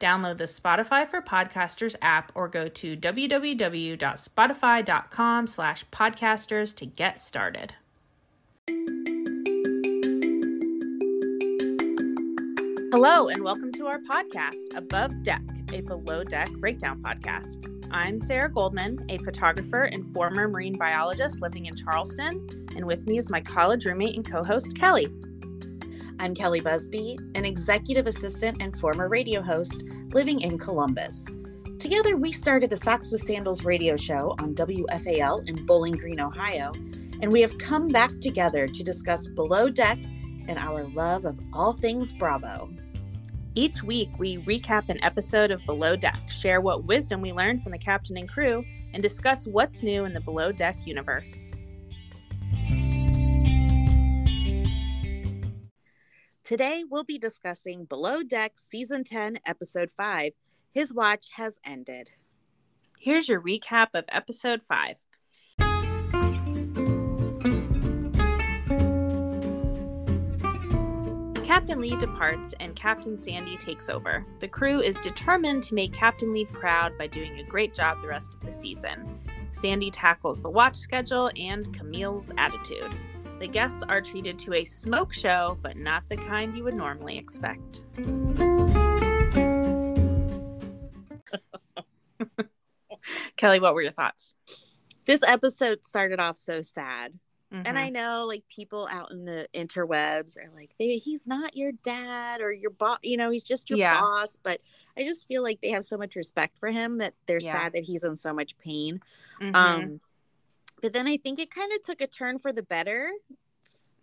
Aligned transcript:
Download 0.00 0.36
the 0.38 0.44
Spotify 0.44 1.06
for 1.06 1.20
Podcasters 1.20 1.94
app 2.00 2.32
or 2.34 2.48
go 2.48 2.68
to 2.68 2.96
www.spotify.com 2.96 5.46
slash 5.46 5.84
podcasters 5.92 6.74
to 6.76 6.86
get 6.86 7.20
started. 7.20 7.74
Hello, 12.92 13.28
and 13.28 13.44
welcome 13.44 13.70
to 13.72 13.86
our 13.86 14.00
podcast, 14.00 14.74
Above 14.74 15.22
Deck, 15.22 15.42
a 15.72 15.80
below 15.82 16.24
deck 16.24 16.50
breakdown 16.52 17.02
podcast. 17.02 17.66
I'm 17.90 18.18
Sarah 18.18 18.50
Goldman, 18.50 19.04
a 19.10 19.18
photographer 19.18 19.82
and 19.82 20.06
former 20.14 20.48
marine 20.48 20.78
biologist 20.78 21.42
living 21.42 21.66
in 21.66 21.76
Charleston, 21.76 22.48
and 22.74 22.86
with 22.86 23.06
me 23.06 23.18
is 23.18 23.28
my 23.28 23.42
college 23.42 23.84
roommate 23.84 24.16
and 24.16 24.24
co 24.24 24.42
host, 24.42 24.72
Kelli. 24.74 25.29
I'm 26.20 26.34
Kelli 26.34 26.62
Busby, 26.62 27.18
an 27.34 27.46
executive 27.46 28.06
assistant 28.06 28.60
and 28.60 28.76
former 28.76 29.08
radio 29.08 29.40
host 29.40 29.82
living 30.12 30.42
in 30.42 30.58
Columbus. 30.58 31.24
Together, 31.78 32.14
we 32.14 32.30
started 32.30 32.68
the 32.68 32.76
Socks 32.76 33.10
with 33.10 33.22
Sandals 33.22 33.64
radio 33.64 33.96
show 33.96 34.34
on 34.38 34.54
WFAL 34.54 35.48
in 35.48 35.64
Bowling 35.64 35.94
Green, 35.94 36.20
Ohio, 36.20 36.72
and 37.22 37.32
we 37.32 37.40
have 37.40 37.56
come 37.56 37.88
back 37.88 38.10
together 38.20 38.68
to 38.68 38.84
discuss 38.84 39.28
Below 39.28 39.70
Deck 39.70 39.98
and 40.46 40.58
our 40.58 40.84
love 40.84 41.24
of 41.24 41.40
all 41.54 41.72
things 41.72 42.12
Bravo. 42.12 42.70
Each 43.54 43.82
week, 43.82 44.10
we 44.18 44.36
recap 44.40 44.90
an 44.90 45.02
episode 45.02 45.50
of 45.50 45.64
Below 45.64 45.96
Deck, 45.96 46.20
share 46.30 46.60
what 46.60 46.84
wisdom 46.84 47.22
we 47.22 47.32
learned 47.32 47.62
from 47.62 47.72
the 47.72 47.78
captain 47.78 48.18
and 48.18 48.28
crew, 48.28 48.62
and 48.92 49.02
discuss 49.02 49.46
what's 49.46 49.82
new 49.82 50.04
in 50.04 50.12
the 50.12 50.20
Below 50.20 50.52
Deck 50.52 50.86
universe. 50.86 51.52
Today, 56.50 56.82
we'll 56.90 57.04
be 57.04 57.16
discussing 57.16 57.84
Below 57.84 58.24
Deck 58.24 58.54
Season 58.56 59.04
10, 59.04 59.38
Episode 59.46 59.92
5 59.96 60.32
His 60.72 60.92
Watch 60.92 61.28
Has 61.34 61.60
Ended. 61.64 62.10
Here's 62.98 63.28
your 63.28 63.40
recap 63.40 63.90
of 63.94 64.04
Episode 64.08 64.60
5. 64.66 64.96
Captain 71.44 71.80
Lee 71.80 71.94
departs 72.00 72.52
and 72.58 72.74
Captain 72.74 73.16
Sandy 73.16 73.56
takes 73.56 73.88
over. 73.88 74.26
The 74.40 74.48
crew 74.48 74.80
is 74.80 74.96
determined 74.96 75.62
to 75.62 75.74
make 75.74 75.92
Captain 75.92 76.32
Lee 76.32 76.46
proud 76.46 76.98
by 76.98 77.06
doing 77.06 77.38
a 77.38 77.44
great 77.44 77.76
job 77.76 78.02
the 78.02 78.08
rest 78.08 78.34
of 78.34 78.40
the 78.40 78.50
season. 78.50 79.08
Sandy 79.52 79.92
tackles 79.92 80.42
the 80.42 80.50
watch 80.50 80.74
schedule 80.74 81.30
and 81.36 81.72
Camille's 81.72 82.32
attitude. 82.36 82.90
The 83.40 83.48
guests 83.48 83.82
are 83.88 84.02
treated 84.02 84.38
to 84.40 84.52
a 84.52 84.64
smoke 84.66 85.14
show, 85.14 85.58
but 85.62 85.76
not 85.78 86.02
the 86.10 86.16
kind 86.18 86.54
you 86.54 86.62
would 86.64 86.74
normally 86.74 87.16
expect. 87.16 87.80
Kelli, 93.38 93.60
what 93.60 93.72
were 93.74 93.80
your 93.82 93.92
thoughts? 93.92 94.34
This 95.06 95.22
episode 95.26 95.86
started 95.86 96.20
off 96.20 96.36
so 96.36 96.60
sad. 96.60 97.18
Mm-hmm. 97.52 97.62
And 97.66 97.78
I 97.78 97.88
know 97.88 98.26
like 98.28 98.44
people 98.54 98.86
out 98.92 99.10
in 99.10 99.24
the 99.24 99.48
interwebs 99.54 100.36
are 100.38 100.50
like, 100.54 100.74
they, 100.78 100.98
he's 100.98 101.26
not 101.26 101.56
your 101.56 101.72
dad 101.72 102.42
or 102.42 102.52
your 102.52 102.70
boss, 102.70 102.98
you 103.02 103.16
know, 103.16 103.30
he's 103.30 103.42
just 103.42 103.70
your 103.70 103.78
Yeah. 103.78 103.98
boss. 103.98 104.36
But 104.40 104.60
I 104.96 105.02
just 105.02 105.26
feel 105.26 105.42
like 105.42 105.60
they 105.62 105.70
have 105.70 105.84
so 105.84 105.96
much 105.96 106.14
respect 106.14 106.58
for 106.58 106.68
him 106.70 106.98
that 106.98 107.14
they're 107.26 107.40
Yeah. 107.40 107.62
sad 107.62 107.72
that 107.72 107.84
he's 107.84 108.04
in 108.04 108.16
so 108.16 108.32
much 108.32 108.56
pain. 108.58 109.00
Mhm. 109.40 109.56
Um, 109.56 110.00
but 110.82 110.92
then 110.92 111.06
I 111.06 111.16
think 111.16 111.38
it 111.38 111.50
kind 111.50 111.72
of 111.72 111.82
took 111.82 112.00
a 112.00 112.06
turn 112.06 112.38
for 112.38 112.52
the 112.52 112.62
better 112.62 113.10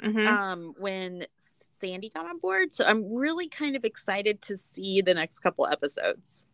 Mhm. 0.02 0.28
um, 0.28 0.74
when 0.78 1.26
Sandy 1.38 2.10
got 2.10 2.26
on 2.26 2.38
board. 2.40 2.74
So 2.74 2.86
I'm 2.86 3.14
really 3.14 3.48
kind 3.48 3.76
of 3.76 3.84
excited 3.84 4.42
to 4.44 4.58
see 4.58 5.02
the 5.02 5.14
next 5.14 5.40
couple 5.40 5.68
episodes. 5.68 6.46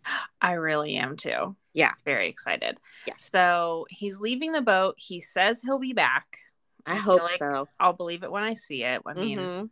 I 0.41 0.53
really 0.53 0.95
am 0.95 1.15
too. 1.17 1.55
Yeah. 1.73 1.93
Very 2.05 2.27
excited. 2.29 2.77
Yeah. 3.07 3.15
So 3.17 3.85
he's 3.89 4.19
leaving 4.19 4.51
the 4.51 4.61
boat. 4.61 4.95
He 4.97 5.19
says 5.21 5.61
he'll 5.61 5.79
be 5.79 5.93
back. 5.93 6.39
I, 6.85 6.93
I 6.93 6.95
hope 6.95 7.21
like 7.21 7.37
so. 7.39 7.67
I'll 7.79 7.93
believe 7.93 8.23
it 8.23 8.31
when 8.31 8.43
I 8.43 8.53
see 8.53 8.83
it. 8.83 9.01
I 9.05 9.13
mean, 9.13 9.37
Mhm. 9.39 9.69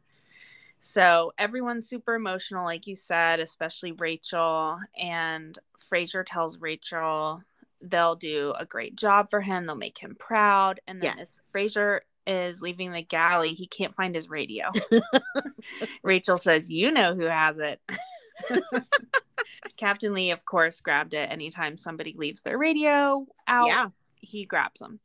So 0.84 1.32
everyone's 1.38 1.88
super 1.88 2.16
emotional, 2.16 2.66
like 2.66 2.88
you 2.88 2.96
said, 2.96 3.40
especially 3.40 3.92
Rachel. 3.92 4.80
And 4.98 5.58
Fraser 5.78 6.24
tells 6.24 6.58
Rachel 6.60 7.44
they'll 7.82 8.16
do 8.16 8.54
a 8.58 8.66
great 8.66 8.96
job 8.96 9.30
for 9.30 9.42
him. 9.42 9.66
They'll 9.66 9.76
make 9.76 9.98
him 9.98 10.16
proud. 10.20 10.80
And 10.88 11.02
then 11.02 11.14
Yes. 11.18 11.22
as 11.22 11.40
Fraser 11.52 12.02
is 12.28 12.62
leaving 12.62 12.92
the 12.92 13.02
galley, 13.02 13.54
he 13.54 13.68
can't 13.68 13.96
find 13.96 14.14
his 14.16 14.30
radio. 14.30 14.72
Rachel 16.04 16.38
says, 16.38 16.70
You 16.70 16.92
know 16.92 17.16
who 17.16 17.26
has 17.26 17.58
it. 17.60 17.80
Captain 19.78 20.14
Lee, 20.14 20.32
of 20.32 20.46
course, 20.46 20.82
grabbed 20.82 21.14
it 21.14 21.30
anytime 21.32 21.78
somebody 21.78 22.14
leaves 22.18 22.42
their 22.42 22.58
radio 22.58 23.26
out 23.48 23.68
Yeah. 23.68 23.88
he 24.20 24.46
grabs 24.46 24.80
them. 24.80 25.00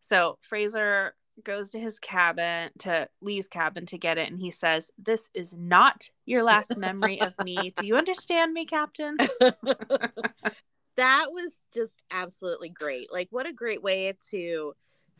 So 0.00 0.38
Fraser 0.42 1.14
goes 1.44 1.70
to 1.70 1.78
his 1.78 1.98
cabin, 2.00 2.70
to 2.80 3.08
Lee's 3.20 3.46
cabin 3.46 3.86
to 3.86 3.98
get 3.98 4.18
it, 4.18 4.28
and 4.30 4.40
he 4.40 4.50
says, 4.50 4.90
This 4.98 5.30
is 5.34 5.54
not 5.56 6.10
your 6.26 6.42
last 6.42 6.76
memory 6.76 7.20
of 7.20 7.34
me. 7.44 7.72
Do 7.76 7.86
you 7.86 7.94
understand 7.96 8.52
me, 8.52 8.64
Captain? 8.64 9.16
That 10.98 11.28
was 11.32 11.64
just 11.72 11.94
absolutely 12.10 12.68
great. 12.70 13.12
Like 13.12 13.28
what 13.30 13.46
a 13.46 13.52
great 13.54 13.82
way 13.82 14.14
to 14.30 14.74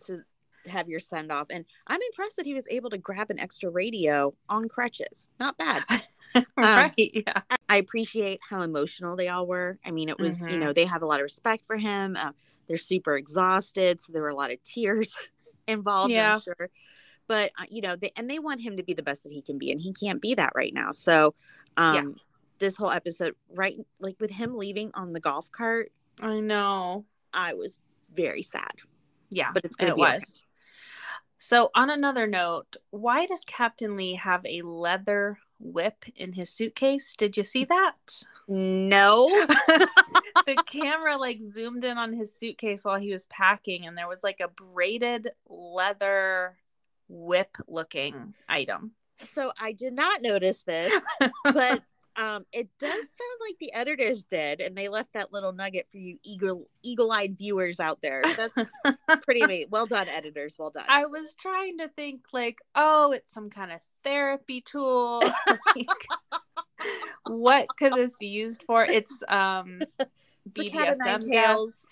to 0.06 0.19
have 0.66 0.89
your 0.89 1.00
send 1.00 1.33
off. 1.33 1.47
And 1.50 1.65
I'm 1.87 2.00
impressed 2.03 2.37
that 2.37 2.47
he 2.47 2.55
was 2.55 2.69
able 2.71 2.91
to 2.91 2.99
grab 2.99 3.31
an 3.31 3.41
extra 3.41 3.71
radio 3.71 4.34
on 4.50 4.69
crutches. 4.69 5.31
Not 5.41 5.56
bad. 5.56 5.84
right. 6.59 6.93
Yeah. 6.99 7.43
I 7.71 7.77
appreciate 7.78 8.41
how 8.49 8.62
emotional 8.62 9.17
they 9.17 9.28
all 9.28 9.47
were. 9.47 9.78
I 9.84 9.91
mean, 9.93 10.11
it 10.11 10.19
was, 10.21 10.41
you 10.49 10.56
Mhm. 10.56 10.61
know, 10.61 10.72
they 10.75 10.87
have 10.87 11.03
a 11.03 11.06
lot 11.06 11.21
of 11.21 11.25
respect 11.25 11.67
for 11.67 11.77
him. 11.77 12.17
Uh, 12.17 12.33
they're 12.69 12.77
super 12.77 13.17
exhausted. 13.17 14.00
So 14.00 14.12
there 14.12 14.22
were 14.22 14.28
a 14.28 14.37
lot 14.37 14.53
of 14.53 14.62
tears 14.65 15.17
involved, 15.67 16.12
Yeah. 16.12 16.34
I'm 16.34 16.41
sure. 16.41 16.71
But, 17.28 17.53
uh, 17.61 17.65
you 17.71 17.83
know, 17.83 17.97
they, 17.97 18.12
and 18.17 18.31
they 18.31 18.38
want 18.41 18.62
him 18.62 18.77
to 18.78 18.83
be 18.83 18.94
the 18.94 19.03
best 19.03 19.22
that 19.25 19.33
he 19.33 19.43
can 19.43 19.59
be. 19.59 19.72
And 19.72 19.81
he 19.81 19.93
can't 19.93 20.21
be 20.22 20.34
that 20.34 20.53
right 20.56 20.75
now. 20.75 20.93
So, 20.93 21.34
um, 21.77 21.94
Yeah. 21.94 22.03
This 22.59 22.77
whole 22.77 22.91
episode, 22.91 23.35
right, 23.51 23.77
like 24.01 24.17
with 24.21 24.31
him 24.31 24.57
leaving 24.57 24.91
on 24.95 25.13
the 25.13 25.21
golf 25.21 25.51
cart, 25.51 25.93
I 26.21 26.41
know. 26.41 27.05
I 27.33 27.55
was 27.55 27.79
very 28.13 28.43
sad. 28.43 28.73
Yeah. 29.31 29.50
But 29.53 29.65
it's 29.65 29.77
gonna 29.77 29.93
it 29.93 29.97
be 29.97 30.03
okay. 30.03 30.15
was. 30.15 30.44
So 31.38 31.71
on 31.75 31.91
another 31.91 32.27
note, 32.27 32.77
why 32.91 33.27
does 33.27 33.44
Captain 33.47 33.97
Lee 33.97 34.15
have 34.15 34.44
a 34.44 34.62
leather 34.62 35.38
whip 35.61 36.05
in 36.17 36.32
his 36.32 36.50
suitcase? 36.50 37.15
Did 37.17 37.37
you 37.37 37.44
see 37.44 37.65
that? 37.65 38.25
No. 38.49 39.29
the 40.47 40.56
camera 40.67 41.17
like 41.17 41.41
zoomed 41.43 41.85
in 41.85 41.99
on 41.99 42.12
his 42.12 42.35
suitcase 42.35 42.85
while 42.85 42.99
he 42.99 43.12
was 43.12 43.27
packing 43.27 43.87
and 43.87 43.97
there 43.97 44.09
was 44.09 44.25
like 44.25 44.41
a 44.41 44.49
braided 44.49 45.29
leather 45.49 46.56
whip 47.09 47.56
looking 47.69 48.35
item 48.49 48.93
so 49.23 49.53
I 49.61 49.73
did 49.73 49.94
not 49.94 50.23
notice 50.23 50.59
this, 50.59 50.93
but 51.44 51.82
um, 52.19 52.44
it 52.53 52.69
does 52.79 52.91
sound 52.91 53.38
like 53.41 53.56
the 53.61 53.73
editors 53.73 54.25
did, 54.25 54.61
and 54.61 54.76
they 54.76 54.88
left 54.88 55.12
that 55.12 55.32
little 55.32 55.53
nugget 55.53 55.87
for 55.91 55.99
you 55.99 56.19
eagle 56.25 56.67
eagle-eyed 56.82 57.38
viewers 57.38 57.79
out 57.79 58.00
there. 58.03 58.23
That's 58.37 58.73
pretty 59.23 59.43
amazing. 59.43 59.69
Well 59.70 59.87
done, 59.87 60.09
editors. 60.09 60.56
Well 60.59 60.70
done. 60.70 60.85
i 60.88 61.06
was 61.06 61.35
trying 61.35 61.79
to 61.79 61.88
think 61.88 62.23
like 62.32 62.61
oh 62.75 63.12
it's 63.12 63.32
some 63.32 63.50
kind 63.50 63.70
of 63.70 63.81
therapy 64.03 64.61
tool 64.61 65.23
like, 65.76 66.06
what 67.29 67.67
could 67.76 67.93
this 67.93 68.17
be 68.17 68.26
used 68.26 68.62
for 68.62 68.85
it's 68.85 69.23
um 69.29 69.81
It's 70.56 70.69
a 70.69 70.70
cat 70.70 70.88
o' 70.88 71.05
nine 71.05 71.20
BDSM 71.20 71.31
tails. 71.31 71.87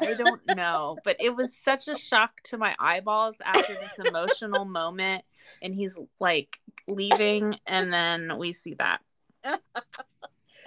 I 0.00 0.14
don't 0.14 0.56
know, 0.56 0.96
but 1.04 1.16
it 1.20 1.34
was 1.34 1.56
such 1.56 1.88
a 1.88 1.96
shock 1.96 2.40
to 2.44 2.58
my 2.58 2.74
eyeballs 2.78 3.36
after 3.44 3.74
this 3.74 3.98
emotional 4.08 4.64
moment. 4.64 5.24
And 5.62 5.74
he's 5.74 5.98
like 6.20 6.58
leaving, 6.88 7.58
and 7.66 7.92
then 7.92 8.38
we 8.38 8.52
see 8.52 8.74
that. 8.74 9.00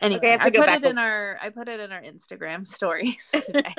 Anyway, 0.02 0.20
Okay, 0.20 0.36
I 0.36 0.44
have 0.44 0.54
to 0.54 0.60
I 0.60 0.66
put 0.66 0.86
it 0.86 0.90
in 0.90 0.98
our 0.98 1.38
I 1.42 1.50
put 1.50 1.68
it 1.68 1.80
in 1.80 1.92
our 1.92 2.02
Instagram 2.02 2.68
stories 2.76 3.30
today. 3.32 3.76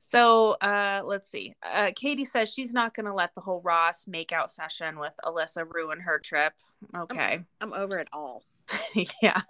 so 0.00 0.52
uh, 0.52 1.02
let's 1.04 1.30
see. 1.30 1.54
Uh, 1.62 1.90
Katie 1.94 2.24
says 2.24 2.52
she's 2.52 2.72
not 2.72 2.94
going 2.94 3.06
to 3.06 3.14
let 3.14 3.34
the 3.34 3.40
whole 3.40 3.60
Ross 3.62 4.06
makeout 4.06 4.50
session 4.50 4.98
with 4.98 5.12
Alissa 5.24 5.64
ruin 5.72 6.00
her 6.00 6.18
trip. 6.18 6.52
Okay, 6.96 7.40
I'm 7.60 7.72
over 7.72 7.98
it 7.98 8.08
all. 8.12 8.42
yeah, 9.22 9.40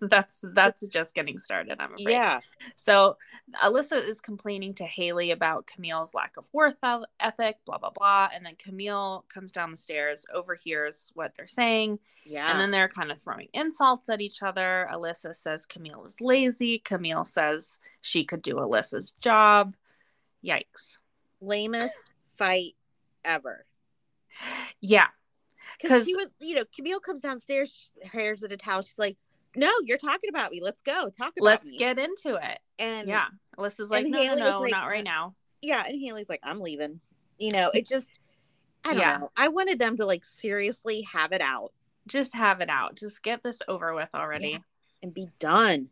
that's 0.00 0.44
that's 0.54 0.86
just 0.86 1.14
getting 1.14 1.38
started. 1.38 1.78
I'm 1.80 1.92
afraid. 1.94 2.08
Yeah. 2.12 2.40
So 2.76 3.16
Alissa 3.62 4.02
is 4.06 4.20
complaining 4.20 4.74
to 4.74 4.84
Haleigh 4.84 5.32
about 5.32 5.66
Camille's 5.66 6.14
lack 6.14 6.36
of 6.36 6.46
worth 6.52 6.76
ethic, 7.20 7.56
blah 7.66 7.78
blah 7.78 7.90
blah, 7.90 8.28
and 8.34 8.44
then 8.46 8.54
Camille 8.58 9.24
comes 9.28 9.52
down 9.52 9.70
the 9.70 9.76
stairs, 9.76 10.24
overhears 10.32 11.10
what 11.14 11.34
they're 11.36 11.46
saying, 11.46 11.98
Yeah. 12.24 12.50
and 12.50 12.58
then 12.60 12.70
they're 12.70 12.88
kind 12.88 13.12
of 13.12 13.20
throwing 13.20 13.48
insults 13.52 14.08
at 14.08 14.20
each 14.20 14.42
other. 14.42 14.88
Alissa 14.90 15.34
says 15.36 15.66
Camille 15.66 16.04
is 16.06 16.20
lazy. 16.20 16.78
Camille 16.78 17.24
says 17.24 17.78
she 18.00 18.24
could 18.24 18.42
do 18.42 18.56
Alissa's 18.56 19.12
job. 19.20 19.74
Yikes. 20.44 20.98
lamest 21.40 22.02
fight 22.26 22.74
ever. 23.24 23.64
Yeah. 24.80 25.06
Because 25.82 26.00
'Cause- 26.00 26.06
she 26.06 26.14
was, 26.16 26.28
you 26.40 26.54
know, 26.54 26.64
Camille 26.74 27.00
comes 27.00 27.20
downstairs, 27.22 27.92
she 28.00 28.06
hairs 28.08 28.42
in 28.42 28.52
a 28.52 28.56
towel. 28.56 28.82
She's 28.82 28.98
like, 28.98 29.16
"No, 29.56 29.70
you're 29.84 29.98
talking 29.98 30.30
about 30.30 30.50
me. 30.52 30.60
Let's 30.60 30.80
go 30.82 31.10
talk 31.10 31.32
about 31.36 31.36
it. 31.36 31.42
Let's 31.42 31.66
me." 31.68 31.78
get 31.78 31.98
into 31.98 32.36
it. 32.36 32.58
and 32.78 33.06
yeah. 33.08 33.26
Alissa's 33.58 33.90
like, 33.90 34.06
no, 34.06 34.18
no, 34.18 34.24
Haleigh 34.24 34.30
was 34.32 34.40
no, 34.40 34.60
like, 34.60 34.72
not 34.72 34.86
right 34.86 35.00
uh, 35.00 35.10
now. 35.10 35.34
yeah, 35.60 35.84
and 35.86 36.00
Haleigh's 36.00 36.28
like, 36.28 36.40
"I'm 36.42 36.60
leaving." 36.60 37.00
You 37.38 37.52
know, 37.52 37.70
it 37.74 37.86
just, 37.86 38.18
I 38.84 38.90
don't 38.92 39.00
Yeah. 39.00 39.16
know. 39.18 39.30
I 39.36 39.48
wanted 39.48 39.78
them 39.78 39.96
to 39.98 40.06
like 40.06 40.24
seriously 40.24 41.02
have 41.02 41.32
it 41.32 41.40
out 41.40 41.72
Just 42.06 42.34
have 42.34 42.60
it 42.60 42.68
out. 42.68 42.96
Just 42.96 43.22
get 43.22 43.42
this 43.42 43.60
over 43.68 43.94
with 43.94 44.08
already. 44.14 44.50
Yeah. 44.50 44.58
and 45.02 45.12
be 45.12 45.28
done. 45.40 45.88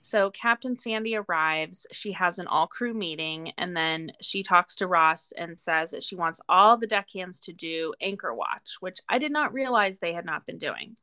So 0.00 0.30
Captain 0.30 0.76
Sandy 0.76 1.16
arrives. 1.16 1.86
She 1.92 2.12
has 2.12 2.38
an 2.38 2.46
all 2.46 2.66
crew 2.66 2.94
meeting 2.94 3.52
and 3.58 3.76
then 3.76 4.12
she 4.20 4.42
talks 4.42 4.76
to 4.76 4.86
Ross 4.86 5.32
and 5.36 5.58
says 5.58 5.90
that 5.90 6.02
she 6.02 6.16
wants 6.16 6.40
all 6.48 6.76
the 6.76 6.86
deckhands 6.86 7.40
to 7.40 7.52
do 7.52 7.92
anchor 8.00 8.32
watch, 8.34 8.76
which 8.80 8.98
I 9.08 9.18
did 9.18 9.32
not 9.32 9.52
realize 9.52 9.98
they 9.98 10.12
had 10.14 10.24
not 10.24 10.46
been 10.46 10.58
doing. 10.58 10.96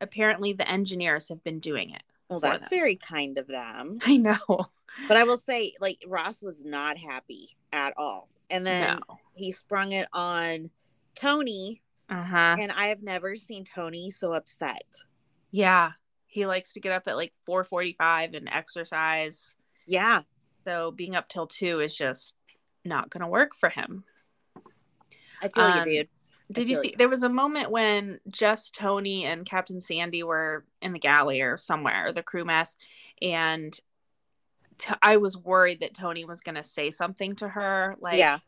Apparently, 0.00 0.52
the 0.52 0.68
engineers 0.68 1.28
have 1.28 1.44
been 1.44 1.60
doing 1.60 1.90
it. 1.90 2.02
Well, 2.28 2.40
that's 2.40 2.68
them. 2.68 2.78
very 2.78 2.96
kind 2.96 3.38
of 3.38 3.46
them. 3.46 3.98
I 4.06 4.16
know. 4.16 4.38
But 5.06 5.16
I 5.16 5.24
will 5.24 5.36
say, 5.38 5.74
like, 5.80 6.02
Ross 6.06 6.42
was 6.42 6.64
not 6.64 6.96
happy 6.96 7.56
at 7.72 7.92
all. 7.96 8.28
And 8.48 8.66
then 8.66 9.00
no. 9.08 9.18
he 9.34 9.52
sprung 9.52 9.92
it 9.92 10.08
on 10.12 10.70
Tony, 11.14 11.82
Uh 12.08 12.24
huh. 12.24 12.56
and 12.58 12.72
I 12.72 12.86
have 12.86 13.02
never 13.02 13.36
seen 13.36 13.64
Tony 13.64 14.10
so 14.10 14.32
upset. 14.32 14.82
Yeah. 15.50 15.92
He 16.30 16.46
likes 16.46 16.72
to 16.74 16.80
get 16.80 16.92
up 16.92 17.08
at 17.08 17.16
like 17.16 17.32
4:45 17.48 18.34
and 18.36 18.48
exercise. 18.48 19.56
Yeah. 19.86 20.22
So 20.64 20.92
being 20.92 21.16
up 21.16 21.28
till 21.28 21.48
2 21.48 21.80
is 21.80 21.96
just 21.96 22.36
not 22.84 23.10
going 23.10 23.22
to 23.22 23.26
work 23.26 23.50
for 23.58 23.68
him. 23.68 24.04
I 25.42 25.48
feel 25.48 25.64
Um, 25.64 25.88
you, 25.88 25.98
dude. 25.98 26.08
Did 26.52 26.68
you 26.68 26.76
see 26.76 26.88
you. 26.90 26.94
there 26.96 27.08
was 27.08 27.22
a 27.22 27.28
moment 27.28 27.70
when 27.70 28.20
just 28.28 28.74
Tony 28.74 29.24
and 29.24 29.46
Captain 29.46 29.80
Sandy 29.80 30.22
were 30.22 30.64
in 30.82 30.92
the 30.92 30.98
galley 30.98 31.40
or 31.40 31.58
somewhere, 31.58 32.12
the 32.12 32.22
crew 32.22 32.44
mess, 32.44 32.76
and 33.22 33.78
t- 34.78 34.94
I 35.02 35.16
was 35.18 35.36
worried 35.36 35.80
that 35.80 35.94
Tony 35.94 36.24
was 36.24 36.40
going 36.40 36.56
to 36.56 36.64
say 36.64 36.90
something 36.90 37.36
to 37.36 37.48
her 37.48 37.96
like 38.00 38.18
yeah. 38.18 38.38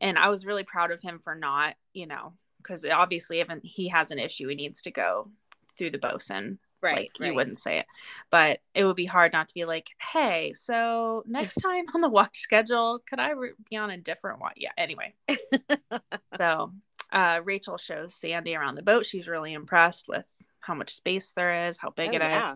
and 0.00 0.18
I 0.18 0.28
was 0.28 0.46
really 0.46 0.62
proud 0.64 0.90
of 0.92 1.00
him 1.00 1.18
for 1.18 1.34
not, 1.34 1.74
you 1.92 2.06
know, 2.06 2.34
cuz 2.62 2.84
obviously 2.84 3.40
if 3.40 3.48
he 3.64 3.88
has 3.88 4.10
an 4.12 4.18
issue 4.20 4.48
he 4.48 4.54
needs 4.54 4.82
to 4.82 4.90
go 4.92 5.30
through 5.76 5.90
the 5.90 5.98
bosun 5.98 6.58
Right. 6.82 6.96
like 6.96 7.10
right. 7.20 7.28
you 7.28 7.34
wouldn't 7.34 7.58
say 7.58 7.78
it 7.78 7.86
but 8.30 8.58
it 8.74 8.84
would 8.84 8.96
be 8.96 9.06
hard 9.06 9.32
not 9.32 9.48
to 9.48 9.54
be 9.54 9.64
like 9.64 9.90
hey 10.12 10.52
so 10.52 11.22
next 11.26 11.54
time 11.56 11.84
on 11.94 12.00
the 12.00 12.08
watch 12.08 12.40
schedule 12.40 13.00
could 13.08 13.20
i 13.20 13.30
re- 13.30 13.52
be 13.70 13.76
on 13.76 13.90
a 13.90 13.96
different 13.98 14.40
watch 14.40 14.54
yeah 14.56 14.70
anyway 14.76 15.12
so 16.38 16.72
uh, 17.12 17.40
rachel 17.44 17.76
shows 17.76 18.14
sandy 18.14 18.54
around 18.56 18.74
the 18.74 18.82
boat 18.82 19.06
she's 19.06 19.28
really 19.28 19.52
impressed 19.52 20.08
with 20.08 20.24
how 20.60 20.74
much 20.74 20.94
space 20.94 21.32
there 21.32 21.68
is 21.68 21.78
how 21.78 21.90
big 21.90 22.10
Oh, 22.12 22.16
it 22.16 22.22
is. 22.22 22.54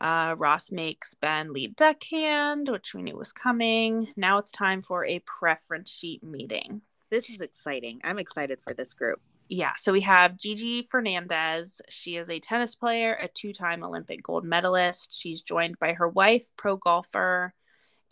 yeah. 0.00 0.30
uh, 0.30 0.34
ross 0.34 0.70
makes 0.70 1.14
ben 1.14 1.52
lead 1.52 1.74
deckhand 1.76 2.68
which 2.68 2.94
we 2.94 3.02
knew 3.02 3.16
was 3.16 3.32
coming 3.32 4.08
now 4.16 4.38
it's 4.38 4.52
time 4.52 4.82
for 4.82 5.04
a 5.04 5.18
preference 5.20 5.90
sheet 5.90 6.22
meeting 6.22 6.82
This 7.10 7.28
is 7.28 7.40
exciting. 7.40 8.00
I'm 8.04 8.20
excited 8.20 8.60
for 8.62 8.72
this 8.72 8.94
group. 8.94 9.20
Yeah, 9.50 9.72
so 9.76 9.90
we 9.90 10.02
have 10.02 10.36
Gigi 10.36 10.82
Fernandez. 10.82 11.80
She 11.88 12.16
is 12.16 12.30
a 12.30 12.38
tennis 12.38 12.76
player, 12.76 13.18
a 13.20 13.26
two 13.26 13.52
time 13.52 13.82
Olympic 13.82 14.22
gold 14.22 14.44
medalist. 14.44 15.12
She's 15.12 15.42
joined 15.42 15.76
by 15.80 15.94
her 15.94 16.08
wife, 16.08 16.46
pro 16.56 16.76
golfer, 16.76 17.52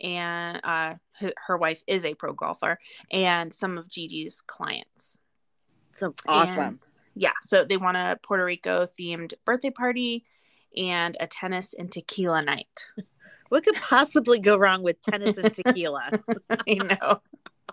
and 0.01 0.59
uh, 0.65 0.95
her, 1.13 1.33
her 1.47 1.57
wife 1.57 1.81
is 1.87 2.03
a 2.03 2.13
pro 2.13 2.33
golfer, 2.33 2.77
and 3.09 3.53
some 3.53 3.77
of 3.77 3.89
Gigi's 3.89 4.41
clients. 4.41 5.17
So 5.93 6.13
awesome. 6.27 6.81
Yeah, 7.15 7.31
so 7.43 7.63
they 7.63 7.77
want 7.77 7.95
a 7.95 8.19
Puerto 8.21 8.43
Rico 8.43 8.85
themed 8.99 9.33
birthday 9.45 9.71
party 9.71 10.25
and 10.75 11.15
a 11.21 11.27
tennis 11.27 11.73
and 11.73 11.89
tequila 11.89 12.41
night. 12.41 12.87
What 13.47 13.63
could 13.63 13.75
possibly 13.75 14.39
go 14.39 14.57
wrong 14.57 14.83
with 14.83 15.01
tennis 15.01 15.37
and 15.37 15.53
tequila? 15.65 16.11
I 16.49 16.73
know. 16.73 17.21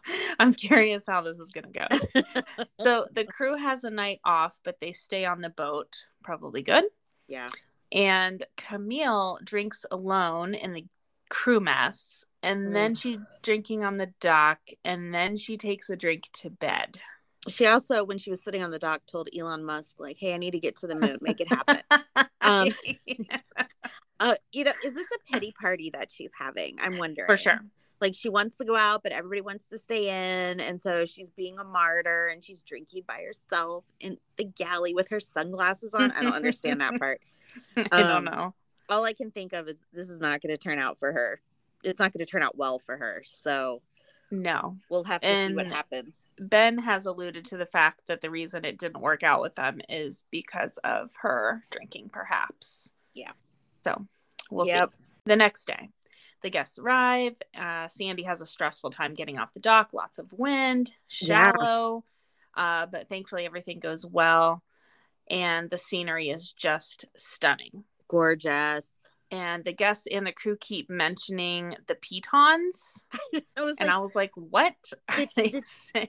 I'm 0.39 0.55
curious 0.55 1.05
how 1.07 1.21
this 1.23 1.39
is 1.39 1.51
going 1.51 1.73
to 1.73 1.87
go. 2.23 2.43
so 2.85 3.07
the 3.13 3.25
crew 3.25 3.57
has 3.57 3.85
a 3.85 3.91
night 3.91 4.21
off, 4.25 4.59
but 4.65 4.79
they 4.81 4.93
stay 4.93 5.25
on 5.25 5.41
the 5.41 5.51
boat. 5.51 6.05
Probably 6.23 6.63
good. 6.63 6.85
yeah. 7.29 7.49
And 7.93 8.45
Camille 8.57 9.39
drinks 9.45 9.87
alone 9.93 10.55
in 10.55 10.73
the 10.73 10.85
crew 11.29 11.61
mess, 11.61 12.25
and 12.43 12.75
then 12.75 12.95
Mm. 12.95 13.01
she 13.01 13.19
drinking 13.43 13.85
on 13.85 13.97
the 13.97 14.13
dock, 14.21 14.59
and 14.85 15.15
then 15.15 15.37
she 15.37 15.57
takes 15.57 15.89
a 15.89 15.97
drink 15.97 16.25
to 16.35 16.51
bed. 16.51 17.01
She 17.49 17.65
also, 17.67 18.03
when 18.03 18.19
she 18.19 18.29
was 18.29 18.43
sitting 18.43 18.65
on 18.65 18.71
the 18.73 18.79
dock, 18.81 19.03
told 19.07 19.29
Elon 19.37 19.65
Musk, 19.65 20.01
like, 20.01 20.17
hey, 20.19 20.35
I 20.35 20.39
need 20.39 20.51
to 20.51 20.59
get 20.59 20.75
to 20.79 20.89
the 20.89 20.97
moon, 20.97 21.19
make 21.21 21.41
it 21.41 21.49
happen. 21.49 21.81
Um, 22.41 22.69
uh, 24.21 24.35
you 24.53 24.63
know, 24.65 24.73
is 24.85 24.95
this 24.95 25.07
a 25.15 25.33
pity 25.33 25.53
party 25.61 25.91
that 25.91 26.11
she's 26.13 26.31
having? 26.39 26.77
I'm 26.81 26.97
wondering. 26.99 27.27
For 27.27 27.37
sure. 27.37 27.61
Like 28.01 28.15
she 28.15 28.29
wants 28.29 28.59
to 28.59 28.65
go 28.65 28.77
out, 28.77 29.03
but 29.03 29.13
everybody 29.13 29.41
wants 29.41 29.67
to 29.67 29.79
stay 29.79 30.09
in. 30.09 30.61
And 30.61 30.81
so 30.81 31.07
she's 31.07 31.31
being 31.31 31.59
a 31.59 31.65
martyr 31.65 32.29
and 32.29 32.45
she's 32.45 32.63
drinking 32.63 33.05
by 33.07 33.23
herself 33.27 33.87
in 34.01 34.19
the 34.37 34.45
galley 34.45 34.93
with 34.95 35.09
her 35.09 35.21
sunglasses 35.21 35.95
on. 35.95 36.11
I 36.11 36.23
don't 36.23 36.35
understand 36.35 36.81
that 36.83 36.99
part. 36.99 37.21
I 37.91 38.03
Um, 38.03 38.07
don't 38.07 38.25
know. 38.25 38.55
All 38.89 39.05
I 39.05 39.15
can 39.15 39.31
think 39.31 39.53
of 39.55 39.67
is 39.69 39.83
this 39.93 40.11
is 40.11 40.21
not 40.21 40.41
going 40.43 40.55
to 40.55 40.59
turn 40.59 40.79
out 40.79 40.99
for 40.99 41.13
her. 41.13 41.41
It's 41.83 41.99
not 41.99 42.13
going 42.13 42.25
to 42.25 42.31
turn 42.31 42.43
out 42.43 42.57
well 42.57 42.79
for 42.79 42.97
her. 42.97 43.23
So 43.27 43.81
No. 44.31 44.77
we'll 44.91 45.05
have 45.05 45.23
to 45.23 45.35
see 45.49 45.55
what 45.55 45.67
happens. 45.67 46.27
Ben 46.39 46.79
has 46.79 47.07
alluded 47.07 47.47
to 47.47 47.57
the 47.57 47.67
fact 47.67 48.03
that 48.09 48.21
the 48.21 48.31
reason 48.31 48.65
it 48.65 48.79
didn't 48.79 49.01
work 49.01 49.23
out 49.23 49.41
with 49.41 49.55
them 49.55 49.81
is 49.89 50.25
because 50.31 50.79
of 50.85 51.11
her 51.23 51.63
drinking, 51.71 52.11
perhaps. 52.13 52.93
Yeah. 53.15 53.33
So 53.85 54.07
we'll 54.51 54.67
Yep. 54.67 54.91
see. 54.97 55.05
The 55.25 55.37
next 55.37 55.65
day, 55.67 55.89
the 56.47 56.51
guests 56.51 56.79
arrive. 56.79 57.35
Uh, 57.59 57.89
Sandy 57.89 58.23
has 58.23 58.41
a 58.41 58.47
stressful 58.47 58.91
time 58.91 59.15
getting 59.15 59.37
off 59.37 59.53
the 59.53 59.59
dock, 59.59 59.93
lots 59.93 60.21
of 60.21 60.33
wind, 60.33 60.93
Yeah. 61.21 61.51
shallow, 61.53 62.05
uh, 62.55 62.87
but 62.87 63.09
thankfully 63.09 63.45
everything 63.45 63.81
goes 63.81 64.07
well. 64.07 64.63
And 65.29 65.69
the 65.71 65.77
scenery 65.77 66.31
is 66.31 66.53
just 66.53 67.05
stunning. 67.17 67.83
Gorgeous. 68.07 69.11
And 69.33 69.65
the 69.65 69.73
guests 69.73 70.07
and 70.09 70.25
the 70.25 70.31
crew 70.31 70.57
keep 70.61 70.89
mentioning 70.89 71.77
the 71.89 71.97
pitons. 71.97 73.05
I 73.57 73.63
was 73.63 73.75
And 73.81 73.89
like, 73.89 73.97
I 73.97 73.99
was 73.99 74.15
like, 74.15 74.31
what 74.37 74.77
are 75.09 75.17
The- 75.17 75.29
they 75.35 75.49
the- 75.49 75.63
saying? 75.67 76.09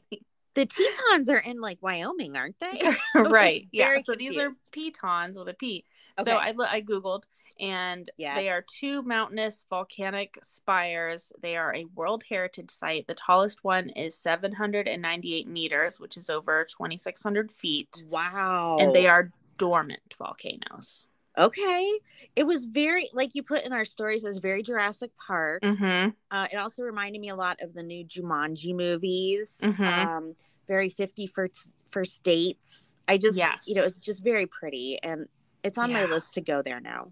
the 0.53 0.65
Tetons 0.67 1.29
are 1.29 1.37
in 1.45 1.59
like 1.61 1.77
Wyoming, 1.81 2.35
aren't 2.37 2.59
they? 2.59 2.81
right 3.15 3.67
yeah 3.71 3.97
so 4.03 4.13
these 4.15 4.37
are 4.39 4.51
pitons 4.71 5.37
with 5.37 5.47
a 5.49 5.53
p 5.53 5.83
Okay. 6.19 6.31
so 6.31 6.35
i 6.37 6.49
i 6.71 6.81
googled 6.81 7.23
and 7.59 8.09
they 8.17 8.49
are 8.49 8.63
two 8.79 9.01
mountainous 9.03 9.65
volcanic 9.69 10.37
spires 10.43 11.31
they 11.41 11.55
are 11.55 11.73
a 11.75 11.85
world 11.95 12.23
heritage 12.29 12.69
site 12.71 13.07
the 13.07 13.15
tallest 13.15 13.63
one 13.63 13.89
is 13.89 14.15
798 14.17 15.47
meters 15.47 15.99
which 15.99 16.17
is 16.17 16.29
over 16.29 16.63
2600 16.65 17.51
feet 17.51 18.03
Wow. 18.09 18.77
and 18.79 18.93
they 18.93 19.07
are 19.07 19.31
dormant 19.57 20.13
volcanoes 20.17 21.05
okay. 21.39 21.99
It 22.35 22.47
was 22.47 22.65
very 22.65 23.09
like 23.13 23.35
you 23.35 23.43
put 23.43 23.63
in 23.63 23.71
our 23.71 23.85
stories. 23.85 24.23
It 24.23 24.27
was 24.27 24.39
very 24.39 24.63
Jurassic 24.63 25.11
Park. 25.27 25.61
mm-hmm. 25.61 26.09
Uh, 26.31 26.47
it 26.51 26.55
also 26.55 26.81
reminded 26.81 27.21
me 27.21 27.29
a 27.29 27.35
lot 27.35 27.59
of 27.61 27.75
the 27.75 27.83
new 27.83 28.03
Jumanji 28.03 28.73
movies. 28.75 29.59
Mhm. 29.61 29.87
Um, 29.87 30.35
very 30.67 30.89
50 30.89 31.27
for 31.27 31.47
for 31.85 32.05
states. 32.05 32.95
I 33.07 33.19
just, 33.19 33.37
Yes. 33.37 33.67
you 33.67 33.75
know, 33.75 33.83
it's 33.83 33.99
just 33.99 34.23
very 34.23 34.47
pretty, 34.47 34.97
and 35.03 35.27
it's 35.63 35.77
on 35.77 35.93
my 35.93 36.05
list 36.05 36.33
to 36.33 36.41
go 36.41 36.63
there 36.63 36.79
now. 36.79 37.11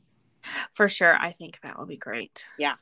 For 0.71 0.87
sure 0.89 1.15
i 1.15 1.31
think 1.31 1.59
that 1.63 1.77
will 1.77 1.85
be 1.85 1.97
great 1.97 2.45
Yeah. 2.57 2.75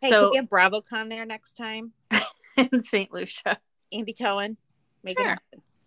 Hey, 0.00 0.10
So- 0.10 0.22
can 0.24 0.30
we 0.30 0.36
have 0.38 0.48
BravoCon 0.48 1.08
there 1.10 1.26
next 1.26 1.54
time? 1.54 1.92
in 2.56 2.80
St. 2.80 3.12
Lucia. 3.12 3.58
Andy 3.92 4.12
Cohen, 4.14 4.56
make 5.02 5.18
Sure. 5.18 5.26
it 5.26 5.38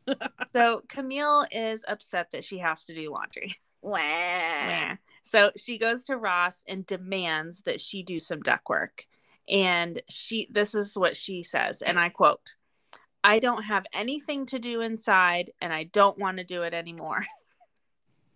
happen. 0.07 0.29
So 0.55 0.81
Camille 0.89 1.45
is 1.51 1.83
upset 1.87 2.27
that 2.31 2.43
she 2.43 2.57
has 2.59 2.85
to 2.85 2.93
do 2.95 3.11
laundry. 3.11 3.55
Wah. 3.81 4.95
So 5.23 5.51
she 5.55 5.77
goes 5.77 6.03
to 6.05 6.17
Ross 6.17 6.63
and 6.67 6.85
demands 6.85 7.61
that 7.61 7.79
she 7.79 8.03
do 8.03 8.19
some 8.19 8.41
duck 8.41 8.69
work. 8.69 9.05
And 9.47 10.01
she 10.09 10.47
this 10.51 10.75
is 10.75 10.97
what 10.97 11.15
she 11.15 11.41
says, 11.43 11.81
and 11.81 11.97
I 11.99 12.09
quote, 12.09 12.55
I 13.23 13.39
don't 13.39 13.63
have 13.63 13.85
anything 13.93 14.45
to 14.47 14.59
do 14.59 14.81
inside 14.81 15.51
and 15.61 15.71
I 15.73 15.83
don't 15.85 16.17
want 16.19 16.37
to 16.37 16.43
do 16.43 16.63
it 16.63 16.73
anymore. 16.73 17.25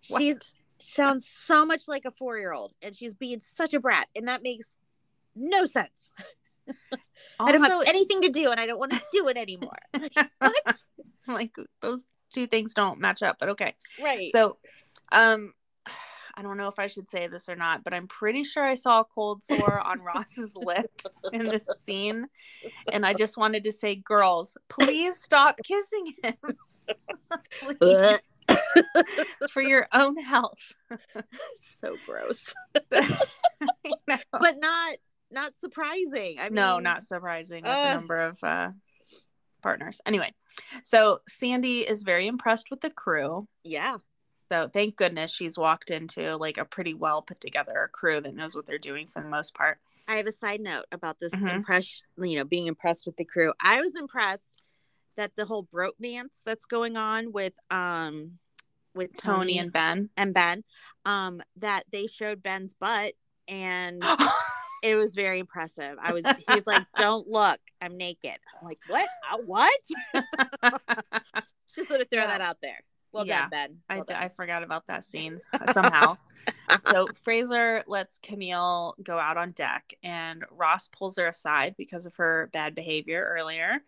What? 0.08 0.20
She's 0.22 0.54
sounds 0.78 1.28
so 1.28 1.64
much 1.64 1.82
like 1.88 2.04
a 2.04 2.10
four 2.10 2.38
year 2.38 2.52
old, 2.52 2.72
and 2.82 2.96
she's 2.96 3.14
being 3.14 3.40
such 3.40 3.74
a 3.74 3.80
brat, 3.80 4.06
and 4.14 4.28
that 4.28 4.42
makes 4.42 4.76
no 5.34 5.64
sense. 5.64 6.12
I 7.40 7.52
don't 7.52 7.62
have 7.62 7.82
anything 7.86 8.22
to 8.22 8.28
do, 8.28 8.50
and 8.50 8.58
I 8.58 8.66
don't 8.66 8.78
want 8.78 8.92
to 8.92 9.02
do 9.12 9.28
it 9.28 9.36
anymore. 9.36 9.76
Like, 10.16 10.30
what? 10.38 10.82
like 11.26 11.56
those 11.82 12.06
two 12.32 12.46
things 12.46 12.74
don't 12.74 13.00
match 13.00 13.22
up, 13.22 13.36
but 13.38 13.50
okay. 13.50 13.74
Right. 14.02 14.30
So, 14.32 14.58
um, 15.12 15.52
I 16.34 16.42
don't 16.42 16.56
know 16.56 16.68
if 16.68 16.78
I 16.78 16.86
should 16.86 17.10
say 17.10 17.28
this 17.28 17.48
or 17.48 17.56
not, 17.56 17.82
but 17.82 17.94
I'm 17.94 18.06
pretty 18.06 18.44
sure 18.44 18.64
I 18.64 18.74
saw 18.74 19.00
a 19.00 19.04
cold 19.04 19.42
sore 19.42 19.80
on 19.80 20.00
Ross's 20.02 20.54
lip 20.54 20.90
in 21.32 21.44
this 21.44 21.66
scene, 21.78 22.26
and 22.92 23.06
I 23.06 23.14
just 23.14 23.36
wanted 23.36 23.64
to 23.64 23.72
say, 23.72 23.94
girls, 23.94 24.56
please 24.68 25.18
stop 25.20 25.58
kissing 25.64 26.12
him, 26.22 26.56
for 29.50 29.62
your 29.62 29.88
own 29.92 30.16
health. 30.16 30.72
so 31.56 31.98
gross, 32.06 32.54
but 32.90 34.58
not 34.58 34.96
not 35.30 35.56
surprising. 35.56 36.38
I 36.38 36.44
mean, 36.44 36.54
no, 36.54 36.78
not 36.78 37.02
surprising 37.04 37.64
with 37.64 37.82
the 37.82 37.90
number 37.90 38.18
of 38.20 38.38
uh, 38.42 38.70
partners. 39.62 40.00
Anyway, 40.06 40.32
so 40.82 41.20
Sandy 41.28 41.80
is 41.80 42.02
very 42.02 42.26
impressed 42.26 42.70
with 42.70 42.80
the 42.80 42.90
crew. 42.90 43.48
Yeah, 43.64 43.96
So 44.52 44.68
thank 44.72 44.96
goodness 44.96 45.32
she's 45.32 45.58
walked 45.58 45.90
into 45.90 46.36
like 46.36 46.58
a 46.58 46.64
pretty 46.64 46.94
well 46.94 47.22
put 47.22 47.40
together 47.40 47.90
crew 47.92 48.20
that 48.20 48.34
knows 48.34 48.54
what 48.54 48.66
they're 48.66 48.78
doing 48.78 49.08
for 49.08 49.20
the 49.22 49.28
most 49.28 49.54
part. 49.54 49.78
I 50.08 50.16
have 50.18 50.26
a 50.26 50.32
side 50.32 50.60
note 50.60 50.84
about 50.92 51.18
this 51.18 51.34
Mhm. 51.34 51.56
impression. 51.56 52.02
You 52.16 52.38
know, 52.38 52.44
being 52.44 52.68
impressed 52.68 53.06
with 53.06 53.16
the 53.16 53.24
crew. 53.24 53.52
I 53.60 53.80
was 53.80 53.96
impressed 53.96 54.62
that 55.16 55.32
the 55.36 55.44
whole 55.44 55.64
bromance 55.72 56.42
that's 56.44 56.66
going 56.66 56.96
on 56.96 57.32
with 57.32 57.54
um 57.70 58.38
with 58.94 59.10
Tony 59.18 59.58
and 59.58 59.70
Ben. 59.72 60.08
and 60.16 60.32
Ben, 60.32 60.64
um, 61.04 61.42
that 61.56 61.84
they 61.92 62.06
showed 62.06 62.42
Ben's 62.42 62.72
butt 62.74 63.12
and 63.46 64.02
it 64.82 64.96
was 64.96 65.14
very 65.14 65.38
impressive. 65.38 65.96
I 66.00 66.12
was 66.12 66.24
he's 66.50 66.66
like, 66.66 66.86
Don't 66.96 67.28
look, 67.28 67.60
I'm 67.82 67.96
naked. 67.98 68.38
I'm 68.60 68.66
like, 68.66 68.78
What? 68.88 69.06
Uh, 69.30 69.38
what? 69.44 69.80
Just 71.74 71.90
want 71.90 72.00
to 72.02 72.08
throw 72.10 72.22
Yeah. 72.22 72.26
that 72.28 72.40
out 72.40 72.56
there. 72.62 72.80
Well 73.12 73.26
Yeah. 73.26 73.42
done, 73.42 73.50
Ben. 73.50 73.76
Well 73.90 74.04
d- 74.04 74.14
done. 74.14 74.22
I 74.22 74.28
forgot 74.28 74.62
about 74.62 74.86
that 74.88 75.04
scene 75.04 75.38
somehow. 75.72 76.16
so 76.86 77.06
Fraser 77.22 77.82
lets 77.86 78.18
Camille 78.18 78.94
go 79.02 79.18
out 79.18 79.36
on 79.36 79.50
deck, 79.52 79.94
and 80.02 80.44
Ross 80.50 80.88
pulls 80.88 81.16
her 81.18 81.26
aside 81.26 81.74
because 81.76 82.06
of 82.06 82.14
her 82.16 82.48
bad 82.52 82.74
behavior 82.74 83.26
earlier 83.36 83.78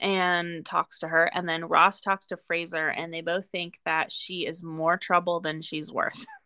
and 0.00 0.64
talks 0.64 0.98
to 1.00 1.08
her. 1.08 1.24
And 1.34 1.48
then 1.48 1.64
Ross 1.66 2.00
talks 2.00 2.26
to 2.26 2.36
Fraser, 2.36 2.88
and 2.88 3.12
they 3.12 3.22
both 3.22 3.46
think 3.46 3.78
that 3.84 4.12
she 4.12 4.46
is 4.46 4.62
more 4.62 4.96
trouble 4.96 5.40
than 5.40 5.62
she's 5.62 5.92
worth. 5.92 6.24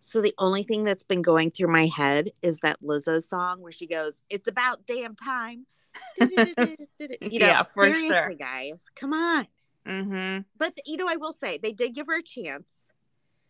So 0.00 0.22
the 0.22 0.32
only 0.38 0.62
thing 0.62 0.84
that's 0.84 1.02
been 1.02 1.22
going 1.22 1.50
through 1.50 1.72
my 1.72 1.86
head 1.86 2.30
is 2.40 2.58
that 2.60 2.80
Lizzo 2.80 3.20
song 3.20 3.60
where 3.60 3.72
she 3.72 3.88
goes, 3.88 4.22
"It's 4.30 4.46
about 4.46 4.86
damn 4.86 5.16
time." 5.16 5.66
you 6.20 6.28
know, 6.56 6.76
Yeah, 7.20 7.62
seriously, 7.62 8.08
sure. 8.10 8.32
guys, 8.38 8.86
come 8.94 9.12
on. 9.12 9.48
Mm-hmm. 9.84 10.42
But 10.56 10.78
you 10.86 10.98
know, 10.98 11.08
I 11.08 11.16
will 11.16 11.32
say 11.32 11.58
they 11.60 11.72
did 11.72 11.96
give 11.96 12.06
her 12.06 12.18
a 12.18 12.22
chance. 12.22 12.72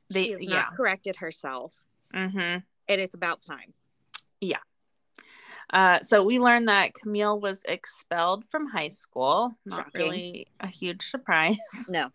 They- 0.08 0.24
she 0.24 0.30
has 0.30 0.42
yeah. 0.42 0.48
not 0.54 0.70
corrected 0.72 1.16
herself, 1.16 1.74
Mm-hmm. 2.14 2.38
and 2.38 2.64
it's 2.88 3.14
about 3.14 3.42
time. 3.42 3.74
Uh, 5.72 6.00
so 6.02 6.22
we 6.22 6.38
learned 6.40 6.68
that 6.68 6.94
Camille 6.94 7.38
was 7.38 7.62
expelled 7.66 8.44
from 8.46 8.68
high 8.68 8.88
school. 8.88 9.54
Not 9.66 9.86
Shocking. 9.86 10.00
really 10.00 10.46
a 10.60 10.66
huge 10.66 11.08
surprise. 11.08 11.56
No, 11.90 12.10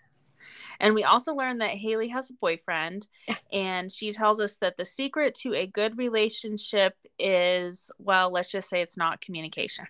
And 0.80 0.94
we 0.96 1.04
also 1.04 1.34
learned 1.34 1.62
that 1.62 1.72
Haleigh 1.72 2.12
has 2.12 2.30
a 2.30 2.34
boyfriend, 2.34 3.08
and 3.54 3.92
she 3.92 4.12
tells 4.12 4.40
us 4.40 4.58
that 4.58 4.78
the 4.78 4.86
secret 4.86 5.36
to 5.36 5.54
a 5.54 5.68
good 5.68 5.98
relationship 5.98 6.96
is, 7.20 7.92
well, 8.00 8.32
let's 8.32 8.52
just 8.52 8.70
say 8.70 8.82
it's 8.82 8.98
not 8.98 9.22
communication. 9.22 9.86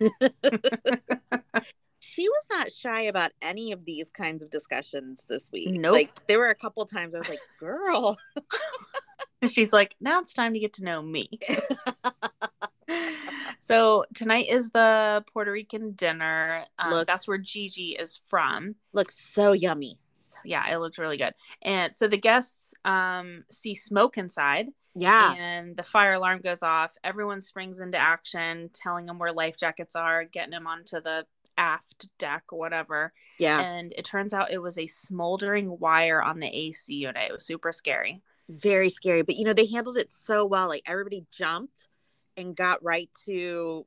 she 2.00 2.28
was 2.28 2.46
not 2.50 2.70
shy 2.70 3.02
about 3.02 3.32
any 3.40 3.72
of 3.72 3.84
these 3.84 4.10
kinds 4.10 4.42
of 4.42 4.50
discussions 4.50 5.26
this 5.28 5.50
week. 5.52 5.70
Nope. 5.70 5.94
Like 5.94 6.26
there 6.26 6.38
were 6.38 6.50
a 6.50 6.54
couple 6.54 6.84
times 6.86 7.14
I 7.14 7.18
was 7.18 7.28
like, 7.28 7.40
"Girl, 7.58 8.16
She's 9.48 9.72
like, 9.72 9.94
now 10.00 10.20
it's 10.20 10.32
time 10.34 10.54
to 10.54 10.60
get 10.60 10.74
to 10.74 10.84
know 10.84 11.02
me. 11.02 11.38
So 13.64 14.04
tonight 14.14 14.46
is 14.48 14.70
the 14.70 15.24
Puerto 15.32 15.50
Rican 15.52 15.92
dinner. 15.92 16.64
Um, 16.78 16.90
Look. 16.90 17.06
that's 17.06 17.26
where 17.26 17.38
Gigi 17.38 17.96
is 17.98 18.20
from. 18.28 18.74
looks 18.92 19.18
so 19.18 19.52
yummy." 19.52 19.98
So, 20.14 20.38
Yeah, 20.44 20.72
it 20.72 20.78
looked 20.78 20.98
really 20.98 21.16
good. 21.16 21.34
And 21.62 21.94
so 21.94 22.08
the 22.08 22.16
guests 22.18 22.74
um, 22.84 23.44
see 23.50 23.74
smoke 23.74 24.16
inside. 24.18 24.68
yeah, 24.94 25.34
and 25.34 25.76
the 25.76 25.82
fire 25.82 26.14
alarm 26.14 26.40
goes 26.40 26.62
off. 26.62 26.94
Everyone 27.02 27.40
springs 27.40 27.80
into 27.80 27.98
action, 27.98 28.70
telling 28.72 29.06
them 29.06 29.18
where 29.18 29.32
life 29.32 29.56
jackets 29.56 29.96
are, 29.96 30.24
getting 30.24 30.50
them 30.52 30.66
onto 30.66 31.00
the 31.00 31.26
aft 31.56 32.08
deck 32.18 32.44
or 32.50 32.58
whatever. 32.58 33.12
yeah, 33.38 33.60
And 33.60 33.92
it 33.96 34.04
turns 34.04 34.34
out 34.34 34.50
it 34.52 34.58
was 34.62 34.76
a 34.76 34.86
smoldering 34.88 35.78
wire 35.78 36.20
on 36.22 36.40
the 36.40 36.48
AC 36.48 36.92
unit. 36.94 37.28
It 37.28 37.32
was 37.32 37.44
super 37.44 37.70
scary. 37.72 38.22
very 38.48 38.88
scary. 38.90 39.22
But 39.22 39.36
you 39.36 39.44
know, 39.44 39.52
they 39.52 39.66
handled 39.66 39.96
it 39.96 40.10
so 40.10 40.44
well. 40.46 40.68
Like 40.68 40.82
everybody 40.86 41.26
jumped 41.30 41.88
and 42.36 42.56
got 42.56 42.82
right 42.82 43.10
to 43.26 43.86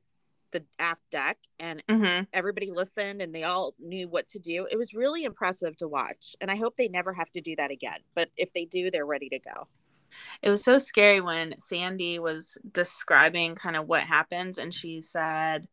the 0.52 0.64
aft 0.78 1.02
deck, 1.10 1.38
and 1.58 1.82
hmm 1.88 2.22
everybody 2.32 2.70
listened, 2.70 3.20
and 3.22 3.34
they 3.34 3.44
all 3.44 3.74
knew 3.78 4.08
what 4.08 4.28
to 4.28 4.38
do. 4.38 4.66
It 4.70 4.76
was 4.78 4.94
really 4.94 5.24
impressive 5.24 5.76
to 5.78 5.88
watch, 5.88 6.36
and 6.40 6.50
I 6.50 6.56
hope 6.56 6.76
they 6.76 6.88
never 6.88 7.12
have 7.12 7.30
to 7.32 7.40
do 7.40 7.54
that 7.56 7.70
again. 7.70 8.00
But 8.14 8.30
if 8.36 8.52
they 8.52 8.64
do, 8.64 8.90
they're 8.90 9.06
ready 9.06 9.28
to 9.30 9.38
go. 9.38 9.68
It 10.42 10.50
was 10.50 10.62
so 10.62 10.78
scary 10.78 11.20
when 11.20 11.58
Sandy 11.58 12.18
was 12.18 12.58
describing 12.72 13.54
kind 13.54 13.76
of 13.76 13.86
what 13.86 14.02
happens, 14.02 14.58
and 14.58 14.72
she 14.72 15.00
said, 15.00 15.68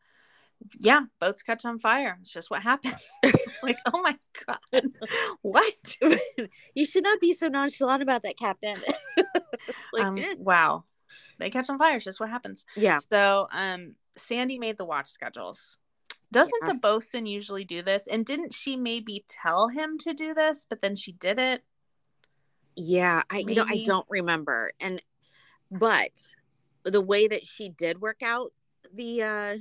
"Yeah, 0.80 1.02
boats 1.20 1.44
catch 1.44 1.66
on 1.66 1.80
fire. 1.80 2.18
It's 2.22 2.32
just 2.34 2.50
what 2.50 2.64
happens." 2.64 2.96
it's 3.24 3.64
like, 3.64 3.80
oh 3.86 4.02
my 4.02 4.18
god, 4.46 4.92
what? 5.42 5.98
you 6.76 6.86
should 6.86 7.04
not 7.04 7.20
be 7.20 7.34
so 7.34 7.48
nonchalant 7.48 8.04
about 8.04 8.24
that, 8.24 8.38
Captain. 8.38 8.80
like, 9.94 10.04
um, 10.04 10.18
eh. 10.18 10.36
wow, 10.38 10.84
they 11.38 11.50
catch 11.50 11.70
on 11.70 11.78
fire. 11.78 11.96
It's 11.96 12.06
just 12.06 12.20
what 12.20 12.30
happens. 12.30 12.66
yeah, 12.76 13.00
So, 13.00 13.48
um, 13.52 13.96
Sandy 14.16 14.58
made 14.60 14.78
the 14.78 14.86
watch 14.86 15.10
schedules. 15.10 15.78
Doesn't 16.32 16.54
Yeah. 16.66 16.74
the 16.74 16.80
bosun 16.80 17.26
usually 17.26 17.64
do 17.66 17.82
this? 17.82 18.08
And 18.08 18.26
didn't 18.26 18.54
she 18.54 18.76
maybe 18.76 19.24
tell 19.28 19.68
him 19.68 19.98
to 20.00 20.14
do 20.14 20.34
this, 20.34 20.66
but 20.70 20.82
then 20.82 20.96
she 20.96 21.12
did 21.14 21.40
it? 21.40 21.64
yeah. 22.76 23.22
I 23.30 23.40
you 23.40 23.56
know 23.56 23.66
I 23.68 23.84
don't 23.86 24.06
remember, 24.10 24.72
and 24.80 25.02
but 25.72 26.12
the 26.84 27.02
way 27.02 27.28
that 27.28 27.46
she 27.46 27.70
did 27.70 28.02
work 28.02 28.22
out 28.22 28.52
the 28.94 29.24
uh 29.24 29.58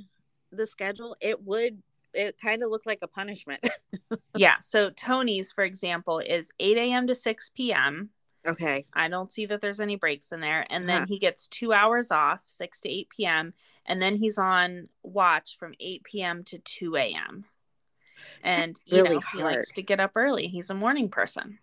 the 0.51 0.65
schedule, 0.67 1.15
it 1.21 1.43
would 1.43 1.81
it 2.13 2.37
kind 2.41 2.63
of 2.63 2.69
looked 2.69 2.85
like 2.85 2.99
a 3.01 3.07
punishment. 3.07 3.65
yeah. 4.35 4.55
So 4.61 4.89
Tony's, 4.89 5.51
for 5.51 5.63
example, 5.63 6.19
is 6.19 6.49
8 6.59 6.77
a.m. 6.77 7.07
to 7.07 7.15
6 7.15 7.51
p.m. 7.55 8.09
okay, 8.47 8.85
I 8.93 9.07
don't 9.07 9.31
see 9.31 9.45
that 9.47 9.61
there's 9.61 9.81
any 9.81 9.95
breaks 9.95 10.31
in 10.31 10.39
there. 10.39 10.65
And 10.69 10.87
then 10.87 11.01
Huh. 11.01 11.05
he 11.09 11.19
gets 11.19 11.47
two 11.47 11.73
hours 11.73 12.11
off, 12.11 12.41
6 12.47 12.81
to 12.81 12.89
8 12.89 13.09
p.m. 13.09 13.53
And 13.85 14.01
then 14.01 14.15
he's 14.15 14.37
on 14.37 14.89
watch 15.03 15.57
from 15.57 15.73
8 15.79 16.03
p.m. 16.03 16.43
to 16.45 16.57
2 16.59 16.95
a.m. 16.95 17.45
And, 18.43 18.79
you 18.85 18.97
really 18.97 19.15
know, 19.15 19.21
he 19.33 19.43
likes 19.43 19.71
to 19.73 19.81
get 19.81 19.99
up 19.99 20.11
early. 20.15 20.47
He's 20.47 20.69
a 20.69 20.75
morning 20.75 21.09
person. 21.09 21.59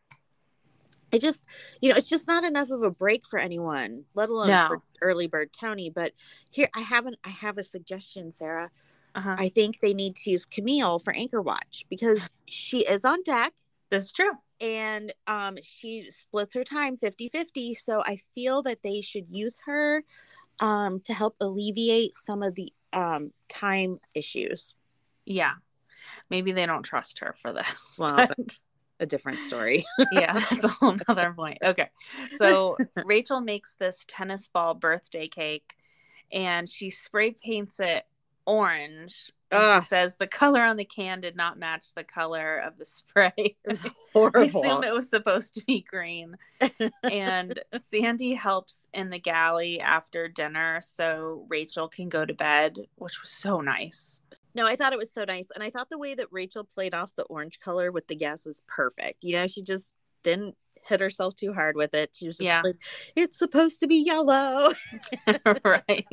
it 1.13 1.21
just 1.21 1.47
you 1.81 1.91
know 1.91 1.97
it's 1.97 2.09
just 2.09 2.27
not 2.27 2.43
enough 2.45 2.71
of 2.71 2.83
a 2.83 2.91
break 2.91 3.27
for 3.27 3.39
anyone 3.39 4.05
let 4.15 4.29
alone 4.31 4.49
No. 4.49 4.67
for 4.67 4.83
early 5.03 5.27
bird 5.27 5.51
tony 5.53 5.91
but 5.91 6.13
here 6.51 6.69
i 6.75 6.81
haven't 6.81 7.17
i 7.23 7.29
have 7.29 7.59
a 7.59 7.63
suggestion 7.63 8.31
sarah 8.31 8.71
Uh-huh. 9.15 9.35
i 9.39 9.49
think 9.51 9.81
they 9.81 9.93
need 9.93 10.17
to 10.17 10.31
use 10.31 10.47
camille 10.47 10.99
for 10.99 11.15
anchor 11.15 11.43
watch 11.43 11.85
because 11.91 12.33
she 12.49 12.87
is 12.87 13.05
on 13.05 13.23
deck 13.25 13.53
This 13.91 14.05
is 14.07 14.13
true. 14.13 14.33
And 14.63 15.13
um 15.27 15.59
she 15.63 16.07
splits 16.09 16.55
her 16.55 16.65
time 16.65 16.97
50-50 16.97 17.75
so 17.77 18.03
i 18.07 18.17
feel 18.35 18.63
that 18.63 18.79
they 18.83 19.01
should 19.03 19.27
use 19.29 19.61
her 19.67 20.05
um 20.61 21.01
to 21.01 21.13
help 21.13 21.37
alleviate 21.41 22.15
some 22.15 22.43
of 22.43 22.55
the 22.55 22.73
um 22.93 23.33
time 23.49 23.99
issues 24.15 24.75
Yeah. 25.27 25.55
Maybe 26.31 26.53
they 26.53 26.67
don't 26.67 26.83
trust 26.83 27.19
her 27.21 27.35
for 27.41 27.53
this. 27.53 27.97
Well, 27.99 28.27
but- 28.29 28.59
a 29.01 29.07
different 29.07 29.41
story 29.41 29.85
yeah, 30.13 30.33
that's 30.33 30.63
a 30.63 30.69
whole 30.69 30.97
other 31.09 31.33
point. 31.33 31.59
Okay. 31.65 31.91
So 32.33 32.77
Rachel 33.05 33.41
makes 33.41 33.75
this 33.75 34.05
tennis 34.07 34.47
ball 34.47 34.75
birthday 34.75 35.27
cake 35.27 35.75
and 36.31 36.69
she 36.69 36.89
spray 36.91 37.33
paints 37.33 37.81
it 37.81 38.05
orange. 38.47 39.31
She 39.53 39.81
says 39.83 40.17
the 40.17 40.27
color 40.27 40.63
on 40.63 40.79
the 40.79 40.85
can 40.87 41.21
did 41.21 41.37
not 41.37 41.59
match 41.59 41.93
the 41.95 42.05
color 42.05 42.57
of 42.59 42.79
the 42.79 42.87
spray. 42.87 43.33
It 43.37 43.57
was 43.67 43.81
I 44.35 44.43
assume 44.45 44.83
it 44.83 44.95
was 44.95 45.11
supposed 45.11 45.55
to 45.57 45.65
be 45.67 45.83
green. 45.87 46.37
and 47.03 47.59
Sandy 47.91 48.35
helps 48.35 48.87
in 48.95 49.11
the 49.11 49.19
galley 49.19 49.79
after 49.81 50.27
dinner 50.29 50.81
so 50.83 51.45
Rachel 51.51 51.89
can 51.89 52.09
go 52.09 52.25
to 52.25 52.33
bed, 52.33 52.79
which 52.97 53.21
was 53.21 53.31
so 53.31 53.61
nice. 53.61 54.23
No, 54.55 54.67
I 54.67 54.75
thought 54.77 54.93
it 54.95 54.99
was 54.99 55.13
so 55.13 55.25
nice. 55.25 55.49
And 55.55 55.63
I 55.63 55.69
thought 55.71 55.91
the 55.91 55.99
way 55.99 56.15
that 56.15 56.29
Rachel 56.31 56.65
played 56.65 56.95
off 56.95 57.15
the 57.15 57.25
orange 57.25 57.61
color 57.61 57.93
with 57.93 58.07
the 58.09 58.17
gas 58.17 58.47
was 58.47 58.63
perfect. 58.67 59.23
You 59.23 59.35
know, 59.35 59.47
she 59.47 59.63
just 59.63 59.95
didn't 60.23 60.57
hit 60.85 61.01
herself 61.01 61.37
too 61.37 61.53
hard 61.53 61.77
with 61.77 61.95
it. 61.95 62.11
She 62.15 62.27
was 62.27 62.39
just 62.39 62.45
Yeah. 62.47 62.63
like, 62.63 62.77
it's 63.17 63.39
supposed 63.39 63.81
to 63.81 63.87
be 63.87 63.97
yellow. 63.97 64.73
right. 65.65 66.07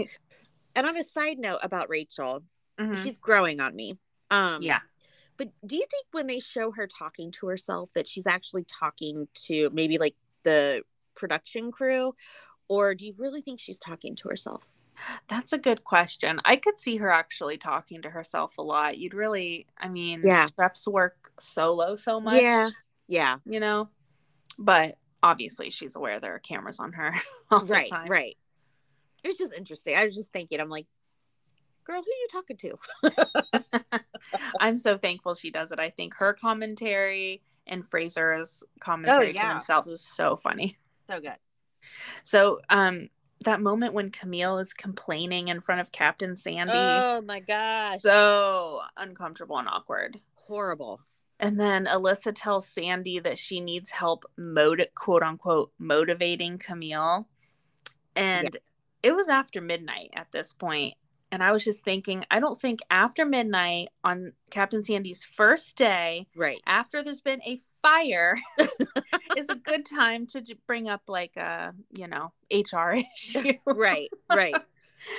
And 0.80 0.88
on 0.88 0.96
a 0.96 1.04
side 1.04 1.40
note 1.40 1.60
about 1.62 1.90
Rachel, 1.90 2.44
Mhm. 2.80 3.04
she's 3.04 3.18
growing 3.18 3.60
on 3.60 3.76
me. 3.76 3.98
Um 4.32 4.62
Yeah. 4.64 4.80
But 5.36 5.50
do 5.66 5.76
you 5.76 5.86
think 5.92 6.06
when 6.12 6.28
they 6.28 6.40
show 6.40 6.72
her 6.72 6.88
talking 6.88 7.32
to 7.34 7.48
herself 7.48 7.92
that 7.96 8.08
she's 8.08 8.26
actually 8.26 8.64
talking 8.64 9.28
to 9.48 9.70
maybe 9.72 9.98
like 9.98 10.16
the 10.44 10.84
production 11.16 11.72
crew? 11.72 12.16
Or 12.70 12.96
do 12.96 13.06
you 13.06 13.14
really 13.18 13.42
think 13.42 13.60
she's 13.60 13.80
talking 13.80 14.16
to 14.18 14.30
herself? 14.30 14.72
That's 15.28 15.52
a 15.52 15.58
good 15.58 15.84
question. 15.84 16.40
I 16.46 16.56
could 16.56 16.78
see 16.80 16.96
her 16.98 17.10
actually 17.10 17.58
talking 17.58 18.02
to 18.04 18.10
herself 18.10 18.58
a 18.58 18.62
lot. 18.62 18.98
You'd 18.98 19.14
really, 19.14 19.66
I 19.78 19.90
mean, 19.90 20.22
Yeah. 20.24 20.48
chefs 20.56 20.88
work 20.88 21.34
solo 21.40 21.96
so 21.98 22.20
much, 22.22 22.42
Yeah. 22.42 22.70
Yeah. 23.08 23.38
you 23.46 23.60
know, 23.60 23.90
but 24.58 24.98
obviously 25.24 25.70
she's 25.72 25.96
aware 25.98 26.20
there 26.22 26.36
are 26.36 26.40
cameras 26.40 26.80
on 26.80 26.94
her 26.94 27.14
all 27.52 27.60
the 27.66 27.74
Right. 27.74 27.92
Right. 28.08 28.38
It 29.24 29.28
was 29.30 29.38
just 29.38 29.54
interesting. 29.54 29.96
I 29.96 30.06
was 30.06 30.16
just 30.16 30.32
thinking, 30.32 30.60
I'm 30.60 30.70
like, 30.70 30.88
girl, 31.84 32.02
who 32.02 32.02
are 32.02 32.22
you 32.22 32.28
talking 32.32 32.58
to? 32.58 34.02
I'm 34.60 34.78
so 34.78 34.98
thankful 34.98 35.34
she 35.34 35.52
does 35.52 35.72
it. 35.72 35.80
I 35.80 35.90
think 35.90 36.16
her 36.16 36.34
commentary 36.34 37.42
and 37.66 37.86
Fraser's 37.86 38.64
commentary 38.80 39.34
to 39.34 39.36
yeah. 39.40 39.54
themselves 39.54 39.90
is 39.90 40.02
so 40.02 40.36
funny. 40.36 40.78
So 41.08 41.20
good. 41.20 41.38
So, 42.24 42.60
um, 42.70 43.10
that 43.46 43.62
moment 43.62 43.94
when 43.94 44.12
Camille 44.12 44.58
is 44.60 44.74
complaining 44.74 45.48
in 45.48 45.62
front 45.62 45.82
of 45.82 45.92
Captain 45.92 46.36
Sandy, 46.36 46.74
Oh 46.76 47.22
my 47.26 47.40
gosh. 47.40 48.02
so 48.02 48.82
uncomfortable 48.98 49.58
and 49.58 49.68
awkward. 49.68 50.20
Horrible. 50.36 51.00
And 51.40 51.58
then 51.58 51.86
Alissa 51.86 52.34
tells 52.36 52.68
Sandy 52.68 53.20
that 53.20 53.38
she 53.38 53.62
needs 53.62 53.92
help, 53.92 54.26
mot- 54.38 54.94
quote 54.94 55.24
unquote, 55.24 55.72
motivating 55.80 56.58
Camille. 56.58 57.30
And 58.16 58.58
it 59.04 59.14
was 59.14 59.30
after 59.30 59.62
midnight 59.62 60.12
at 60.16 60.32
this. 60.32 60.56
And 61.32 61.44
I 61.44 61.52
was 61.52 61.64
just 61.64 61.84
thinking, 61.84 62.26
I 62.32 62.40
don't 62.40 62.60
think 62.60 62.80
after 62.90 63.24
midnight 63.26 63.90
on 64.04 64.34
Captain 64.50 64.84
Sandy's 64.84 65.24
first 65.24 65.78
day, 65.78 66.28
Right. 66.36 66.60
after 66.66 67.04
there's 67.04 67.22
been 67.22 67.42
a 67.44 67.60
fire, 67.84 68.40
is 69.38 69.48
a 69.50 69.56
good 69.56 69.86
time 69.86 70.26
to 70.28 70.44
bring 70.66 70.90
up 70.90 71.04
like 71.08 71.38
a, 71.38 71.74
you 71.92 72.08
know, 72.08 72.34
HR 72.52 72.94
issue. 73.16 73.54
Right. 73.66 74.10
Right. 74.34 74.56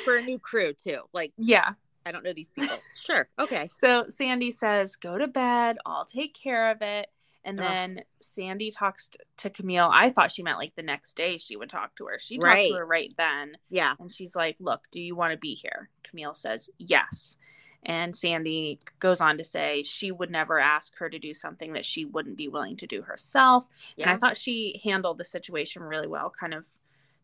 For 0.04 0.16
a 0.16 0.22
new 0.22 0.38
crew 0.38 0.72
too. 0.72 1.02
Like 1.12 1.32
yeah. 1.38 1.72
I 2.04 2.12
don't 2.12 2.24
know 2.24 2.32
these 2.32 2.50
people. 2.50 2.78
Sure. 2.94 3.28
Okay. 3.38 3.68
So 3.68 4.06
Sandy 4.08 4.50
says, 4.50 4.96
"Go 4.96 5.16
to 5.18 5.28
bed. 5.28 5.76
I'll 5.86 6.06
take 6.06 6.34
care 6.34 6.70
of 6.70 6.78
it." 6.82 7.08
And 7.44 7.58
Ugh. 7.58 7.66
then 7.66 8.04
Sandy 8.20 8.70
talks 8.70 9.08
t- 9.08 9.18
to 9.38 9.50
Camille. 9.50 9.90
I 9.92 10.10
thought 10.10 10.30
she 10.30 10.42
meant 10.42 10.58
like 10.58 10.74
the 10.76 10.82
next 10.82 11.14
day 11.14 11.38
she 11.38 11.56
would 11.56 11.70
talk 11.70 11.96
to 11.96 12.06
her. 12.06 12.18
She 12.18 12.36
talked 12.36 12.44
Right. 12.44 12.68
to 12.70 12.76
her 12.76 12.86
right 12.86 13.14
then, 13.16 13.56
Yeah. 13.70 13.94
and 13.98 14.12
she's 14.12 14.36
like, 14.36 14.56
"Look, 14.60 14.82
do 14.90 15.00
you 15.00 15.14
want 15.16 15.32
to 15.32 15.38
be 15.38 15.54
here?" 15.54 15.88
Camille 16.02 16.34
says, 16.34 16.68
"Yes." 16.78 17.38
And 17.82 18.14
Sandy 18.14 18.78
goes 18.98 19.22
on 19.22 19.38
to 19.38 19.44
say 19.44 19.82
she 19.82 20.12
would 20.12 20.30
never 20.30 20.58
ask 20.58 20.96
her 20.98 21.08
to 21.08 21.18
do 21.18 21.32
something 21.32 21.72
that 21.72 21.86
she 21.86 22.04
wouldn't 22.04 22.36
be 22.36 22.46
willing 22.46 22.76
to 22.76 22.86
do 22.86 23.00
herself. 23.00 23.68
And 23.96 24.10
I 24.10 24.18
thought 24.18 24.36
she 24.36 24.82
handled 24.84 25.16
the 25.16 25.24
situation 25.24 25.82
really 25.82 26.06
well. 26.06 26.28
Kind 26.28 26.52
of 26.52 26.66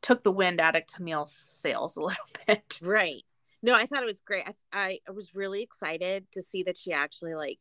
took 0.01 0.23
the 0.23 0.33
wind 0.33 0.59
out 0.59 0.75
of 0.75 0.87
Camille's 0.87 1.35
sails 1.35 1.97
a 1.99 2.01
little 2.09 2.25
bit. 2.47 2.79
Right. 2.83 3.23
No, 3.63 3.75
I 3.75 3.85
thought 3.85 4.03
it 4.03 4.07
was 4.07 4.23
great. 4.23 4.45
I, 4.49 4.55
I 4.73 5.01
I 5.07 5.11
was 5.11 5.35
really 5.35 5.61
excited 5.63 6.33
to 6.33 6.43
see 6.43 6.63
that 6.63 6.79
she 6.79 6.91
actually 6.93 7.35
like 7.35 7.59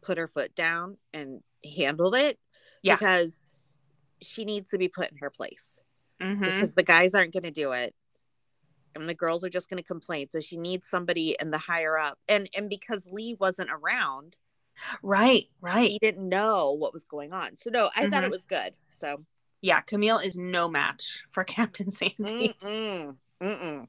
put 0.00 0.18
her 0.18 0.28
foot 0.28 0.54
down 0.54 0.98
and 1.12 1.42
handled 1.64 2.14
it. 2.14 2.38
Yeah. 2.82 2.96
Because 2.96 3.42
she 4.20 4.44
needs 4.44 4.70
to 4.70 4.78
be 4.78 4.88
put 4.88 5.10
in 5.10 5.18
her 5.18 5.30
place. 5.30 5.80
Mhm. 6.20 6.40
Because 6.40 6.74
the 6.74 6.82
guys 6.82 7.14
aren't 7.14 7.32
going 7.32 7.42
to 7.44 7.50
do 7.50 7.72
it. 7.72 7.94
And 8.94 9.08
the 9.08 9.14
girls 9.14 9.44
are 9.44 9.48
just 9.50 9.68
going 9.70 9.80
to 9.82 9.86
complain. 9.86 10.28
So 10.28 10.40
she 10.40 10.56
needs 10.56 10.88
somebody 10.88 11.36
in 11.40 11.50
the 11.50 11.58
higher 11.58 11.96
up. 11.98 12.18
And 12.28 12.48
and 12.56 12.68
because 12.68 13.06
Lee 13.10 13.36
wasn't 13.38 13.70
around, 13.70 14.36
Right, 15.02 15.48
right. 15.60 15.90
he 15.90 15.98
didn't 16.00 16.28
know 16.28 16.72
what 16.72 16.92
was 16.92 17.04
going 17.04 17.32
on. 17.32 17.56
So 17.56 17.70
no, 17.70 17.90
I 17.96 18.08
thought 18.08 18.22
Mhm. 18.22 18.26
it 18.26 18.30
was 18.30 18.44
good. 18.44 18.74
So 18.88 19.24
yeah, 19.60 19.80
Camille 19.82 20.18
is 20.18 20.36
no 20.36 20.68
match 20.68 21.22
for 21.30 21.44
Captain 21.44 21.90
Sandy. 21.90 22.56
mm-mm, 22.62 23.16
mm-mm. 23.42 23.86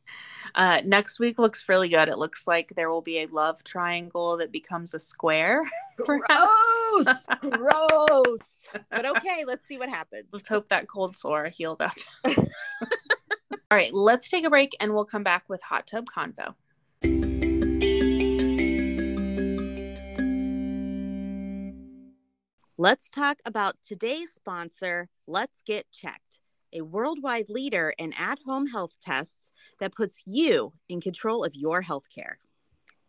Uh, 0.56 0.82
next 0.86 1.20
week 1.20 1.40
looks 1.40 1.68
really 1.70 1.90
good. 1.90 2.08
It 2.08 2.18
looks 2.18 2.48
like 2.48 2.74
there 2.76 2.90
will 2.90 3.02
be 3.02 3.20
a 3.20 3.28
love 3.28 3.64
triangle 3.64 4.38
that 4.38 4.52
becomes 4.52 4.94
a 4.94 5.00
square. 5.00 5.70
Gross, 5.98 7.28
gross. 7.42 8.70
But 8.90 9.06
okay, 9.18 9.44
let's 9.46 9.66
see 9.66 9.78
what 9.78 9.90
happens. 9.90 10.30
Let's 10.32 10.48
hope 10.48 10.70
that 10.70 10.88
cold 10.88 11.18
sore 11.18 11.50
healed 11.50 11.82
up. 11.82 11.98
All 12.26 12.38
right, 13.78 13.94
let's 13.94 14.30
take 14.30 14.46
a 14.46 14.50
break 14.50 14.76
and 14.80 14.94
we'll 14.94 15.04
come 15.06 15.24
back 15.24 15.44
with 15.50 15.62
Hot 15.64 15.86
Tub 15.86 16.06
Convo. 16.06 16.56
Let's 22.78 23.10
talk 23.10 23.40
about 23.46 23.76
today's 23.86 24.32
sponsor, 24.32 25.10
Let's 25.28 25.62
Get 25.62 25.92
Checked, 25.92 26.40
a 26.74 26.82
worldwide 26.82 27.50
leader 27.50 27.94
in 27.98 28.14
at 28.14 28.40
home 28.46 28.68
health 28.68 28.98
tests 29.02 29.52
that 29.80 29.96
puts 29.96 30.24
you 30.26 30.74
in 30.88 31.02
control 31.02 31.44
of 31.44 31.56
your 31.56 31.84
healthcare. 31.84 32.36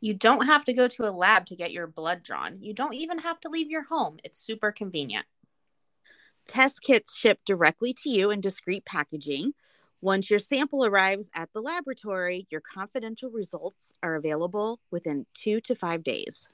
You 0.00 0.14
don't 0.14 0.46
have 0.46 0.64
to 0.64 0.72
go 0.72 0.88
to 0.88 1.08
a 1.08 1.10
lab 1.10 1.46
to 1.46 1.56
get 1.56 1.72
your 1.72 1.86
blood 1.86 2.22
drawn. 2.22 2.62
You 2.62 2.72
don't 2.72 2.94
even 2.94 3.18
have 3.18 3.38
to 3.40 3.48
leave 3.48 3.70
your 3.70 3.84
home. 3.84 4.18
It's 4.24 4.38
super 4.38 4.72
convenient. 4.72 5.26
Test 6.48 6.82
kits 6.82 7.16
ship 7.16 7.40
directly 7.44 7.92
to 8.02 8.10
you 8.10 8.30
in 8.30 8.40
discreet 8.40 8.84
packaging. 8.84 9.52
Once 10.00 10.30
your 10.30 10.38
sample 10.38 10.84
arrives 10.84 11.28
at 11.34 11.52
the 11.52 11.60
laboratory, 11.60 12.46
your 12.50 12.62
confidential 12.62 13.30
results 13.30 13.92
are 14.02 14.14
available 14.14 14.80
within 14.90 15.26
two 15.34 15.60
to 15.60 15.74
five 15.74 16.02
days. 16.02 16.48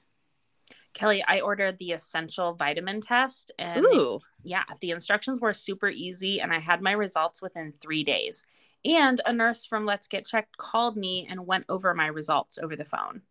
Kelli, 0.97 1.21
I 1.27 1.41
ordered 1.41 1.77
the 1.77 1.91
essential 1.91 2.53
vitamin 2.53 3.01
test 3.01 3.51
and 3.59 3.85
Ooh, 3.85 4.19
yeah, 4.43 4.63
the 4.81 4.91
instructions 4.91 5.39
were 5.39 5.53
super 5.53 5.89
easy 5.89 6.41
and 6.41 6.51
I 6.51 6.59
had 6.59 6.81
my 6.81 6.91
results 6.91 7.41
within 7.41 7.73
three 7.79 8.03
days. 8.03 8.45
And 8.83 9.21
a 9.25 9.33
nurse 9.33 9.65
from 9.65 9.85
Let's 9.85 10.07
Get 10.07 10.25
Checked 10.25 10.57
called 10.57 10.97
me 10.97 11.27
and 11.29 11.45
went 11.45 11.65
over 11.69 11.93
my 11.93 12.07
results 12.07 12.57
over 12.57 12.75
the 12.75 12.85
phone. 12.85 13.21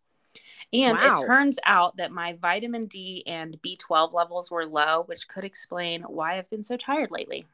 And 0.71 0.97
Wow. 0.97 1.21
it 1.21 1.25
turns 1.25 1.59
out 1.65 1.97
that 1.97 2.11
my 2.11 2.33
vitamin 2.33 2.85
D 2.85 3.23
and 3.25 3.59
B12 3.61 4.13
levels 4.13 4.51
were 4.51 4.65
low, 4.65 5.03
which 5.05 5.27
could 5.27 5.45
explain 5.45 6.03
why 6.03 6.37
I've 6.37 6.49
been 6.49 6.63
so 6.63 6.77
tired 6.77 7.11
lately. 7.11 7.45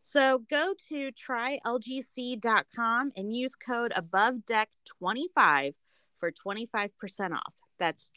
So 0.00 0.38
go 0.48 0.74
to 0.88 1.12
trylgc.com 1.12 3.12
and 3.16 3.36
use 3.36 3.54
code 3.54 3.92
above 3.96 4.46
deck 4.46 4.70
25 5.00 5.74
for 6.16 6.30
25% 6.30 7.32
off. 7.32 7.54
That's 7.78 8.10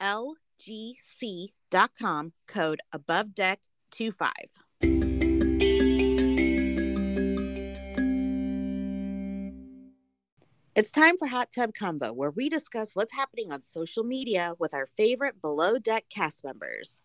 trylgc.com 0.00 0.36
code 2.46 2.80
above 2.92 3.34
deck 3.34 3.60
25. 3.92 4.30
It's 10.76 10.92
time 10.92 11.18
for 11.18 11.26
Hot 11.26 11.48
Tub 11.54 11.72
Convo, 11.74 12.14
where 12.14 12.30
we 12.30 12.48
discuss 12.48 12.94
what's 12.94 13.12
happening 13.12 13.52
on 13.52 13.64
social 13.64 14.04
media 14.04 14.54
with 14.58 14.72
our 14.72 14.86
favorite 14.86 15.42
below 15.42 15.78
deck 15.78 16.04
cast 16.08 16.44
members. 16.44 17.02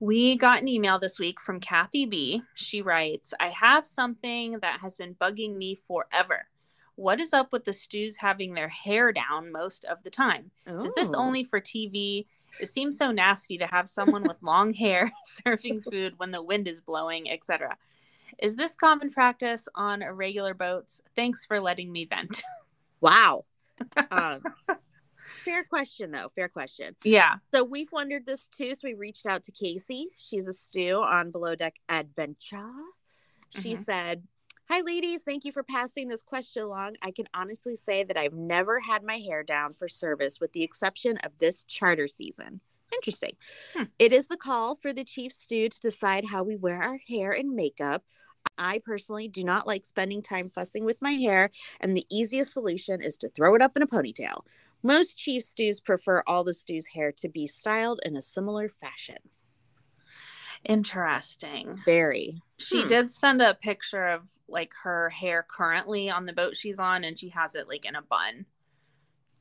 We 0.00 0.36
got 0.36 0.62
an 0.62 0.68
email 0.68 0.98
this 0.98 1.18
week 1.18 1.40
from 1.40 1.60
Kathy 1.60 2.06
B. 2.06 2.42
She 2.54 2.82
writes, 2.82 3.34
I 3.38 3.48
have 3.48 3.84
something 3.86 4.60
that 4.60 4.80
has 4.80 4.96
been 4.96 5.14
bugging 5.14 5.56
me 5.56 5.78
forever. 5.86 6.46
What 6.98 7.20
is 7.20 7.32
up 7.32 7.52
with 7.52 7.64
the 7.64 7.72
stews 7.72 8.16
having 8.16 8.54
their 8.54 8.66
hair 8.68 9.12
down 9.12 9.52
most 9.52 9.84
of 9.84 10.02
the 10.02 10.10
time? 10.10 10.50
Is 10.66 10.92
this 10.94 11.14
Oh. 11.14 11.18
only 11.18 11.44
for 11.44 11.60
TV? 11.60 12.26
It 12.60 12.70
seems 12.70 12.98
so 12.98 13.12
nasty 13.12 13.56
to 13.58 13.68
have 13.68 13.88
someone 13.88 14.24
with 14.26 14.42
long 14.42 14.74
hair 14.74 15.12
serving 15.24 15.82
food 15.82 16.18
when 16.18 16.32
the 16.32 16.42
wind 16.42 16.66
is 16.66 16.80
blowing, 16.80 17.30
etc. 17.30 17.76
Is 18.40 18.56
this 18.56 18.74
common 18.74 19.10
practice 19.12 19.68
on 19.76 20.02
regular 20.02 20.54
boats? 20.54 21.00
Thanks 21.14 21.44
for 21.46 21.60
letting 21.60 21.92
me 21.92 22.04
vent. 22.04 22.42
Wow. 23.00 23.44
Um, 24.10 24.42
fair 25.44 25.62
question, 25.62 26.10
though. 26.10 26.28
Fair 26.30 26.48
question. 26.48 26.96
yeah. 27.04 27.36
So 27.54 27.62
we've 27.62 27.92
wondered 27.92 28.26
this 28.26 28.48
too. 28.48 28.74
So 28.74 28.80
we 28.88 28.94
reached 28.94 29.24
out 29.24 29.44
to 29.44 29.52
Kasie. 29.52 30.06
She's 30.16 30.48
a 30.48 30.52
stew 30.52 31.00
on 31.00 31.30
Below 31.30 31.54
Deck 31.54 31.76
Adventure. 31.88 32.72
She 33.50 33.74
Mhm. 33.74 33.84
said, 33.84 34.26
Hi, 34.70 34.82
ladies. 34.82 35.22
Thank 35.22 35.46
you 35.46 35.52
for 35.52 35.62
passing 35.62 36.08
this 36.08 36.22
question 36.22 36.62
along. 36.62 36.96
I 37.00 37.10
can 37.10 37.24
honestly 37.32 37.74
say 37.74 38.04
that 38.04 38.18
I've 38.18 38.34
never 38.34 38.80
had 38.80 39.02
my 39.02 39.16
hair 39.16 39.42
down 39.42 39.72
for 39.72 39.88
service 39.88 40.40
with 40.40 40.52
the 40.52 40.62
exception 40.62 41.16
of 41.24 41.32
this 41.38 41.64
charter 41.64 42.06
season. 42.06 42.60
Interesting. 42.92 43.32
Hmm. 43.74 43.84
It 43.98 44.12
is 44.12 44.28
the 44.28 44.36
call 44.36 44.74
for 44.74 44.92
the 44.92 45.04
chief 45.04 45.32
stew 45.32 45.70
to 45.70 45.80
decide 45.80 46.26
how 46.26 46.42
we 46.42 46.54
wear 46.54 46.82
our 46.82 46.98
hair 47.08 47.32
and 47.32 47.56
makeup. 47.56 48.04
I 48.58 48.82
personally 48.84 49.26
do 49.26 49.42
not 49.42 49.66
like 49.66 49.84
spending 49.84 50.20
time 50.20 50.50
fussing 50.50 50.84
with 50.84 51.00
my 51.00 51.12
hair, 51.12 51.48
and 51.80 51.96
the 51.96 52.06
easiest 52.10 52.52
solution 52.52 53.00
is 53.00 53.16
to 53.18 53.30
throw 53.30 53.54
it 53.54 53.62
up 53.62 53.74
in 53.74 53.82
a 53.82 53.86
ponytail. 53.86 54.42
Most 54.82 55.16
chief 55.16 55.44
stews 55.44 55.80
prefer 55.80 56.22
all 56.26 56.44
the 56.44 56.52
stew's 56.52 56.88
hair 56.88 57.10
to 57.12 57.28
be 57.30 57.46
styled 57.46 58.00
in 58.04 58.16
a 58.16 58.22
similar 58.22 58.68
fashion. 58.68 59.16
Interesting. 60.64 61.80
Very. 61.84 62.42
She 62.58 62.82
Hmm. 62.82 62.88
did 62.88 63.10
send 63.12 63.42
a 63.42 63.54
picture 63.54 64.06
of 64.08 64.28
like 64.48 64.72
her 64.82 65.10
hair 65.10 65.44
currently 65.46 66.08
on 66.10 66.24
the 66.26 66.32
boat 66.32 66.56
she's 66.56 66.78
on, 66.78 67.04
and 67.04 67.18
she 67.18 67.28
has 67.30 67.54
it 67.54 67.68
like 67.68 67.84
in 67.84 67.94
a 67.94 68.02
bun. 68.02 68.46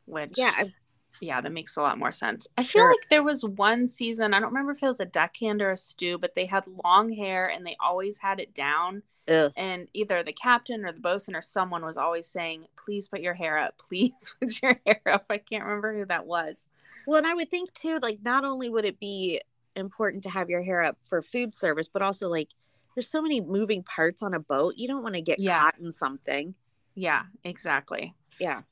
Which 0.05 0.31
Yeah, 0.37 0.51
I- 0.55 0.73
yeah, 1.19 1.41
that 1.41 1.51
makes 1.51 1.75
a 1.77 1.81
lot 1.81 1.97
more 1.97 2.11
sense. 2.11 2.47
I 2.57 2.63
feel 2.63 2.85
like 2.87 3.09
there 3.09 3.23
was 3.23 3.43
one 3.43 3.87
season, 3.87 4.33
I 4.33 4.39
don't 4.39 4.49
remember 4.49 4.71
if 4.73 4.83
it 4.83 4.85
was 4.87 4.99
a 4.99 5.05
deckhand 5.05 5.61
or 5.61 5.71
a 5.71 5.77
stew, 5.77 6.17
but 6.17 6.35
they 6.35 6.45
had 6.45 6.65
long 6.83 7.11
hair 7.11 7.47
and 7.47 7.65
they 7.65 7.75
always 7.79 8.19
had 8.19 8.39
it 8.39 8.53
down. 8.53 9.03
Ugh. 9.29 9.51
And 9.57 9.89
either 9.93 10.23
the 10.23 10.31
captain 10.31 10.85
or 10.85 10.91
the 10.93 10.99
bosun 11.01 11.35
or 11.35 11.41
someone 11.41 11.83
was 11.83 11.97
always 11.97 12.27
saying, 12.27 12.67
Please 12.77 13.09
put 13.09 13.19
your 13.21 13.33
hair 13.33 13.57
up. 13.57 13.77
Please 13.89 14.35
put 14.39 14.61
your 14.61 14.79
hair 14.85 15.01
up. 15.05 15.25
I 15.29 15.37
can't 15.37 15.65
remember 15.65 15.93
who 15.97 16.05
that 16.05 16.25
was. 16.25 16.65
Well, 17.05 17.17
and 17.17 17.27
I 17.27 17.33
would 17.33 17.49
think 17.49 17.73
too, 17.73 17.99
like 18.01 18.19
not 18.23 18.45
only 18.45 18.69
would 18.69 18.85
it 18.85 18.99
be 18.99 19.41
important 19.77 20.23
to 20.23 20.29
have 20.29 20.49
your 20.49 20.63
hair 20.63 20.83
up 20.83 20.97
for 21.01 21.21
food 21.21 21.55
service, 21.55 21.87
but 21.87 22.01
also 22.01 22.29
like 22.29 22.49
there's 22.95 23.09
so 23.09 23.21
many 23.21 23.39
moving 23.41 23.83
parts 23.83 24.21
on 24.23 24.33
a 24.33 24.39
boat. 24.39 24.73
You 24.77 24.87
don't 24.87 25.03
want 25.03 25.15
to 25.15 25.21
get 25.21 25.39
Yeah. 25.39 25.59
caught 25.59 25.79
in 25.79 25.91
something. 25.91 26.55
Yeah, 26.95 27.23
exactly. 27.43 28.15
Yeah. 28.39 28.63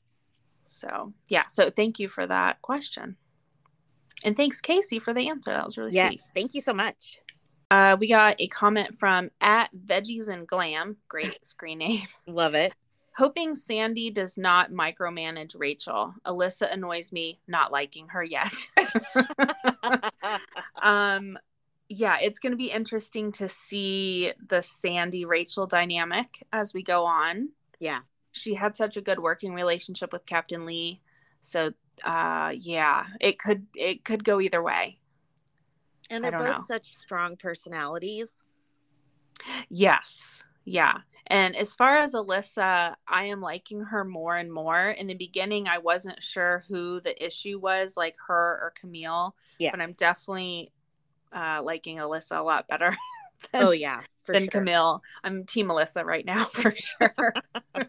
So, 0.66 1.12
yeah. 1.28 1.46
So, 1.46 1.70
thank 1.70 2.00
you 2.00 2.08
for 2.08 2.26
that 2.26 2.60
question. 2.60 3.16
And 4.24 4.36
thanks, 4.36 4.60
Kasie, 4.60 5.00
for 5.00 5.14
the 5.14 5.28
answer. 5.28 5.52
That 5.52 5.64
was 5.64 5.78
really 5.78 5.92
Yes. 5.92 6.08
sweet. 6.08 6.20
Thank 6.34 6.54
you 6.54 6.60
so 6.60 6.72
much. 6.72 7.20
Uh, 7.70 7.96
we 8.00 8.08
got 8.08 8.36
a 8.40 8.48
comment 8.48 8.98
from 8.98 9.30
at 9.40 9.70
Veggies 9.74 10.28
and 10.28 10.46
Glam. 10.46 10.96
Great 11.08 11.38
screen 11.46 11.78
name. 11.78 12.06
Love 12.26 12.54
it. 12.54 12.74
Hoping 13.16 13.54
Sandy 13.54 14.10
does 14.10 14.36
not 14.36 14.72
micromanage 14.72 15.54
Rachel. 15.58 16.14
Alissa 16.26 16.70
annoys 16.70 17.12
me, 17.12 17.40
not 17.48 17.72
liking 17.72 18.08
her 18.08 18.22
yet. 18.22 18.52
um, 20.82 21.38
yeah, 21.88 22.18
it's 22.20 22.38
going 22.38 22.52
to 22.52 22.58
be 22.58 22.70
interesting 22.70 23.32
to 23.32 23.48
see 23.48 24.32
the 24.48 24.60
Sandy 24.60 25.24
Rachel 25.24 25.66
dynamic 25.66 26.46
as 26.52 26.74
we 26.74 26.82
go 26.82 27.04
on. 27.06 27.50
yeah. 27.80 28.00
She 28.32 28.52
had 28.52 28.76
such 28.76 28.98
a 28.98 29.00
good 29.00 29.18
working 29.18 29.54
relationship 29.54 30.12
with 30.12 30.26
Captain 30.26 30.66
Lee, 30.66 31.00
so 31.40 31.72
uh, 32.04 32.52
yeah, 32.54 33.06
it 33.18 33.38
could 33.38 33.66
it 33.74 34.04
could 34.04 34.24
go 34.24 34.42
either 34.42 34.62
way. 34.62 34.98
And 36.10 36.22
they're 36.22 36.32
both 36.32 36.58
know. 36.58 36.62
such 36.66 36.94
strong 36.94 37.36
personalities. 37.38 38.44
Yes. 39.70 40.44
Yeah. 40.66 40.98
And 41.28 41.56
as 41.56 41.74
far 41.74 41.96
as 41.96 42.12
Alissa, 42.14 42.94
I 43.08 43.24
am 43.24 43.40
liking 43.40 43.80
her 43.80 44.04
more 44.04 44.36
and 44.36 44.52
more. 44.52 44.88
In 44.88 45.06
the 45.08 45.14
beginning, 45.14 45.66
I 45.66 45.78
wasn't 45.78 46.22
sure 46.22 46.64
who 46.68 47.00
the 47.00 47.24
issue 47.24 47.58
was, 47.58 47.96
like 47.96 48.14
her 48.28 48.34
or 48.62 48.72
Camille. 48.78 49.34
Yeah. 49.58 49.72
But 49.72 49.80
I'm 49.80 49.92
definitely 49.94 50.70
uh, 51.32 51.62
liking 51.64 51.96
Alissa 51.98 52.38
a 52.38 52.44
lot 52.44 52.68
better 52.68 52.96
than, 53.52 53.62
Oh 53.64 53.70
yeah, 53.72 54.02
for 54.22 54.32
than 54.32 54.42
sure. 54.44 54.50
Camille. 54.50 55.02
I'm 55.24 55.44
Team 55.44 55.68
Alissa 55.68 56.04
right 56.04 56.24
now 56.24 56.44
for 56.52 56.74
sure. 56.74 57.34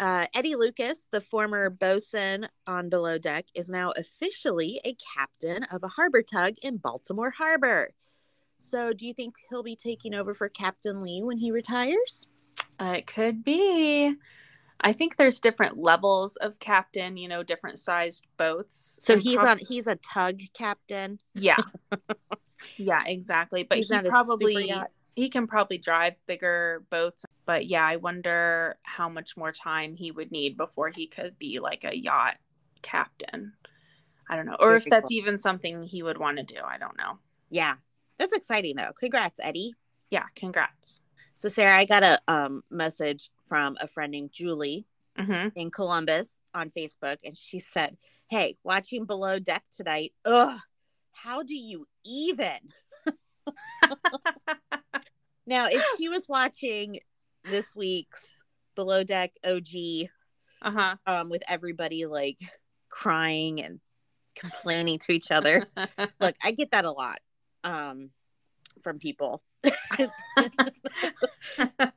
Uh, 0.00 0.26
Eddie 0.32 0.54
Lucas, 0.54 1.08
the 1.10 1.20
former 1.20 1.68
bosun 1.70 2.46
on 2.68 2.88
Below 2.88 3.18
Deck, 3.18 3.46
is 3.52 3.68
now 3.68 3.92
officially 3.96 4.80
a 4.84 4.94
captain 5.16 5.64
of 5.72 5.82
a 5.82 5.88
harbor 5.88 6.22
tug 6.22 6.54
in 6.62 6.76
Baltimore 6.76 7.32
Harbor. 7.36 7.90
So, 8.60 8.92
do 8.92 9.06
you 9.06 9.14
think 9.14 9.36
he'll 9.48 9.62
be 9.62 9.76
taking 9.76 10.14
over 10.14 10.34
for 10.34 10.48
Captain 10.48 11.02
Lee 11.02 11.22
when 11.22 11.38
he 11.38 11.50
retires? 11.50 12.26
Uh, 12.80 12.94
it 12.98 13.06
could 13.06 13.44
be. 13.44 14.14
I 14.80 14.92
think 14.92 15.16
there's 15.16 15.40
different 15.40 15.76
levels 15.76 16.36
of 16.36 16.58
captain, 16.60 17.16
you 17.16 17.28
know, 17.28 17.42
different 17.42 17.78
sized 17.78 18.26
boats. 18.36 18.98
So 19.02 19.14
And 19.14 19.22
he's 19.22 19.34
prob- 19.34 19.48
on. 19.48 19.58
He's 19.58 19.86
a 19.86 19.96
tug 19.96 20.40
captain. 20.54 21.18
Yeah. 21.34 21.56
yeah, 22.76 23.02
exactly. 23.06 23.64
But 23.64 23.78
he's 23.78 23.88
he 23.88 23.94
not 23.96 24.06
a 24.06 24.10
super 24.10 24.24
probably 24.24 24.72
he 25.14 25.28
can 25.28 25.48
probably 25.48 25.78
drive 25.78 26.14
bigger 26.26 26.84
boats. 26.90 27.24
But 27.44 27.66
yeah, 27.66 27.84
I 27.84 27.96
wonder 27.96 28.78
how 28.82 29.08
much 29.08 29.36
more 29.36 29.50
time 29.50 29.96
he 29.96 30.12
would 30.12 30.30
need 30.30 30.56
before 30.56 30.90
he 30.94 31.08
could 31.08 31.38
be 31.38 31.58
like 31.58 31.82
a 31.82 31.96
yacht 31.96 32.36
captain. 32.82 33.54
I 34.30 34.36
don't 34.36 34.46
know. 34.46 34.56
Or 34.60 34.76
if 34.76 34.84
Very 34.84 34.90
that's 34.90 35.08
cool. 35.08 35.18
even 35.18 35.38
something 35.38 35.82
he 35.82 36.04
would 36.04 36.18
want 36.18 36.36
to 36.36 36.44
do. 36.44 36.60
I 36.64 36.78
don't 36.78 36.96
know. 36.96 37.18
Yeah, 37.50 37.76
that's 38.18 38.32
exciting 38.32 38.76
though. 38.76 38.92
Congrats, 38.98 39.40
Eddie. 39.42 39.74
Yeah, 40.10 40.24
congrats. 40.34 41.02
So, 41.34 41.48
Sarah, 41.48 41.78
I 41.78 41.84
got 41.84 42.02
a 42.02 42.18
um, 42.26 42.62
message 42.70 43.30
from 43.46 43.76
a 43.80 43.86
friend 43.86 44.10
named 44.10 44.32
Julie 44.32 44.86
hmm 45.16 45.48
in 45.56 45.70
Columbus 45.70 46.42
on 46.54 46.70
Facebook, 46.70 47.16
and 47.24 47.36
she 47.36 47.58
said, 47.58 47.96
"Hey, 48.30 48.56
watching 48.64 49.04
Below 49.04 49.38
Deck 49.38 49.64
tonight. 49.72 50.12
Ugh, 50.24 50.58
how 51.12 51.42
do 51.42 51.54
you 51.56 51.86
even?" 52.04 52.58
Now, 55.46 55.66
if 55.68 55.82
she 55.96 56.10
was 56.10 56.26
watching 56.28 57.00
this 57.42 57.74
week's 57.74 58.26
Below 58.74 59.02
Deck 59.02 59.32
OG 59.46 60.08
Uh-huh. 60.60 60.96
um, 61.06 61.30
with 61.30 61.42
everybody 61.48 62.04
like 62.04 62.38
crying 62.90 63.62
and 63.62 63.80
complaining 64.34 64.98
to 65.00 65.12
each 65.12 65.30
other, 65.30 65.66
look, 66.20 66.36
I 66.44 66.50
get 66.50 66.72
that 66.72 66.84
a 66.84 66.92
lot 66.92 67.18
um, 67.68 68.10
from 68.82 68.98
people. 68.98 69.42
I 69.64 69.70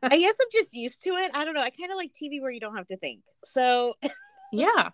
guess 0.02 0.36
I'm 0.42 0.52
just 0.52 0.74
used 0.74 1.04
to 1.04 1.12
it. 1.12 1.32
I 1.34 1.46
don't 1.46 1.54
know. 1.54 1.62
I 1.62 1.70
kind 1.70 1.92
of 1.92 1.98
like 1.98 2.14
TV 2.14 2.42
where 2.42 2.52
you 2.52 2.60
don't 2.60 2.76
have 2.76 2.88
to 2.88 2.98
think. 2.98 3.22
So, 3.46 3.96
yeah. 4.52 4.90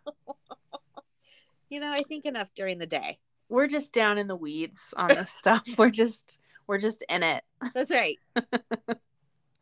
you 1.70 1.80
know, 1.80 1.92
I 1.92 2.04
think 2.04 2.26
enough 2.26 2.50
during 2.56 2.78
the 2.78 2.86
day. 2.86 3.18
We're 3.50 3.68
just 3.68 3.94
down 3.94 4.18
in 4.18 4.28
the 4.28 4.36
weeds 4.36 4.94
on 4.96 5.10
this 5.10 5.32
stuff. 5.40 5.64
We're 5.78 5.90
just 5.90 6.40
we're 6.68 6.80
just 6.80 7.04
in 7.10 7.24
it. 7.24 7.44
That's 7.74 7.92
right. 7.92 8.18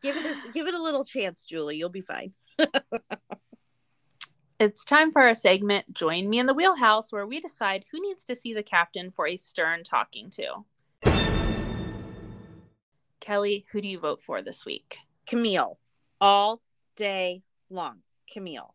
give 0.01 0.17
it 0.17 0.25
a, 0.25 0.51
give 0.51 0.67
it 0.67 0.73
a 0.73 0.81
little 0.81 1.05
chance, 1.05 1.45
Julie. 1.45 1.77
You'll 1.77 1.89
be 1.89 2.01
fine. 2.01 2.33
It's 4.57 4.85
time 4.85 5.11
for 5.11 5.21
our 5.21 5.33
segment 5.33 5.93
Join 5.93 6.29
Me 6.29 6.39
in 6.39 6.45
the 6.45 6.53
Wheelhouse, 6.53 7.11
where 7.11 7.27
we 7.27 7.41
decide 7.41 7.83
who 7.91 8.01
needs 8.01 8.23
to 8.25 8.35
see 8.35 8.53
the 8.53 8.63
captain 8.63 9.11
for 9.11 9.27
a 9.27 9.35
stern 9.35 9.83
talking 9.83 10.29
to. 10.31 10.63
Kelli, 13.25 13.65
who 13.71 13.81
do 13.81 13.87
you 13.87 13.99
vote 13.99 14.21
for 14.25 14.41
this 14.41 14.65
week? 14.65 14.97
Camille, 15.27 15.79
all 16.21 16.61
day 16.95 17.41
long. 17.69 17.99
Camille. 18.31 18.73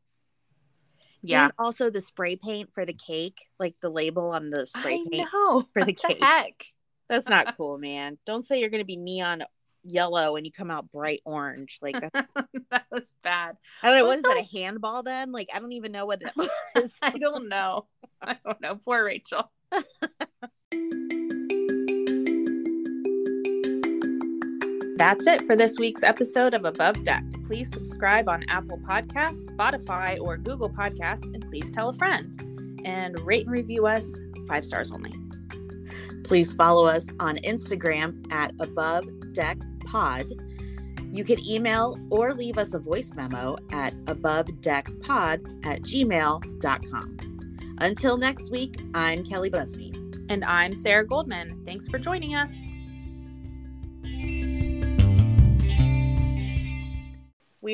Yeah. 1.23 1.45
And 1.45 1.53
also 1.59 1.91
the 1.91 2.01
spray 2.01 2.37
paint 2.37 2.73
for 2.73 2.85
the 2.85 2.95
cake, 2.95 3.47
like 3.59 3.75
the 3.83 3.91
label 3.91 4.31
on 4.31 4.51
the 4.51 4.67
spray 4.67 4.95
I 4.95 5.05
paint. 5.11 5.29
know. 5.33 5.63
for 5.73 5.85
the 5.85 5.93
What 6.01 6.09
cake. 6.09 6.23
heck? 6.25 6.65
That's 7.09 7.29
not 7.29 7.55
cool, 7.57 7.79
man. 7.79 8.19
Don't 8.27 8.43
say 8.43 8.59
you're 8.61 8.71
going 8.71 8.81
to 8.83 8.87
be 8.87 8.97
neon 8.97 9.45
yellow 9.85 10.37
and 10.37 10.45
you 10.47 10.53
come 10.53 10.71
out 10.71 10.91
bright 10.91 11.21
orange. 11.25 11.79
Like 11.83 12.01
that's 12.01 12.27
that 12.71 12.87
was 12.91 13.13
bad. 13.23 13.57
I 13.83 13.89
don't 13.89 13.99
know. 13.99 14.07
What 14.07 14.17
is 14.19 14.23
that? 14.23 14.39
A 14.51 14.57
handball? 14.59 15.03
Then? 15.03 15.31
Like 15.33 15.51
I 15.55 15.59
don't 15.59 15.73
even 15.73 15.93
know 15.93 16.07
what 16.07 16.21
that 16.21 16.35
was. 16.75 16.93
I 17.03 17.11
don't 17.19 17.49
know. 17.49 17.87
I 18.23 18.37
don't 18.45 18.61
know. 18.61 18.77
Poor 18.77 19.05
Rachel. 19.05 19.51
That's 25.01 25.27
it 25.27 25.47
for 25.47 25.57
this 25.57 25.79
week's 25.79 26.03
episode 26.03 26.53
of 26.53 26.67
Above 26.67 27.05
Deck. 27.05 27.25
Please 27.47 27.73
subscribe 27.73 28.29
on 28.29 28.45
Apple 28.51 28.77
Podcasts, 28.87 29.51
Spotify, 29.51 30.21
or 30.21 30.37
Google 30.37 30.69
Podcasts, 30.69 31.25
and 31.33 31.43
please 31.49 31.71
tell 31.71 31.89
a 31.89 31.95
friend. 31.95 32.37
And 32.85 33.19
rate 33.21 33.47
and 33.47 33.57
review 33.57 33.87
us 33.87 34.23
five 34.47 34.63
stars 34.63 34.91
only. 34.91 35.15
Please 36.23 36.53
follow 36.53 36.87
us 36.87 37.07
on 37.19 37.39
Instagram 37.39 38.31
at 38.31 38.53
Above 38.61 39.07
Deck 39.33 39.57
Pod. 39.87 40.27
You 41.11 41.25
can 41.25 41.49
email 41.49 41.99
or 42.11 42.35
leave 42.35 42.59
us 42.59 42.75
a 42.75 42.79
voice 42.79 43.15
memo 43.15 43.57
at 43.73 43.95
abovedeckpod 44.05 45.65
at 45.65 45.81
gmail.com. 45.81 47.17
Until 47.79 48.19
next 48.19 48.51
week, 48.51 48.79
I'm 48.93 49.25
Kelli 49.25 49.51
Busby. 49.51 49.95
And 50.29 50.45
I'm 50.45 50.77
Sarah 50.77 51.07
Goldman. 51.07 51.63
Thanks 51.65 51.89
for 51.89 51.99
joining 51.99 52.35
us. 52.35 52.53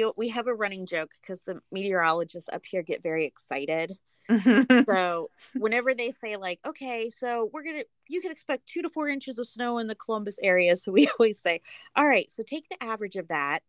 We, 0.05 0.13
we 0.17 0.29
have 0.31 0.47
a 0.47 0.55
running 0.55 0.87
joke 0.87 1.11
because 1.21 1.41
the 1.43 1.61
meteorologists 1.73 2.49
up 2.53 2.65
here 2.67 2.83
get 2.83 3.03
very 3.03 3.25
excited 3.25 3.97
so 4.87 5.31
whenever 5.55 5.95
they 5.95 6.11
say 6.11 6.37
like, 6.37 6.61
okay, 6.67 7.11
so 7.11 7.51
we're 7.53 7.63
gonna 7.63 7.85
you 8.09 8.21
can 8.21 8.31
expect 8.31 8.67
two 8.67 8.83
to 8.83 8.89
four 8.89 9.09
inches 9.09 9.39
of 9.39 9.47
snow 9.47 9.79
in 9.79 9.87
the 9.87 9.95
Columbus 9.95 10.39
area. 10.43 10.77
So 10.77 10.93
we 10.93 11.09
always 11.19 11.41
say, 11.41 11.61
all 11.95 12.07
right, 12.07 12.31
so 12.31 12.43
take 12.43 12.69
the 12.69 12.83
average 12.83 13.17
of 13.17 13.29
that. 13.29 13.61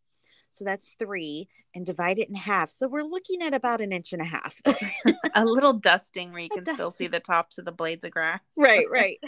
So 0.49 0.65
that's 0.65 0.95
three 0.97 1.47
and 1.75 1.85
divide 1.85 2.19
it 2.19 2.29
in 2.29 2.35
half. 2.35 2.71
So 2.71 2.87
we're 2.87 3.03
looking 3.03 3.41
at 3.41 3.53
about 3.53 3.81
an 3.81 3.91
inch 3.91 4.13
and 4.13 4.21
a 4.21 4.25
half. 4.25 4.59
a 5.35 5.45
little 5.45 5.73
dusting 5.73 6.31
where 6.31 6.41
you 6.41 6.49
A 6.51 6.55
can 6.55 6.65
still 6.73 6.91
see 6.91 7.07
the 7.07 7.19
tops 7.19 7.57
of 7.57 7.65
the 7.65 7.71
blades 7.71 8.03
of 8.03 8.11
grass. 8.11 8.39
right, 8.57 8.85
right. 8.89 9.19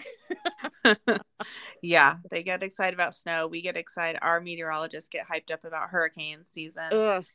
yeah, 1.84 2.18
they 2.32 2.44
get 2.44 2.64
excited 2.64 2.94
about 2.94 3.14
snow. 3.16 3.48
We 3.48 3.62
get 3.62 3.78
excited. 3.78 4.20
Our 4.22 4.40
meteorologists 4.42 5.10
get 5.10 5.28
hyped 5.28 5.52
up 5.52 5.66
about 5.66 5.90
hurricane 5.90 6.46
season. 6.46 6.86
Ugh. 6.92 7.26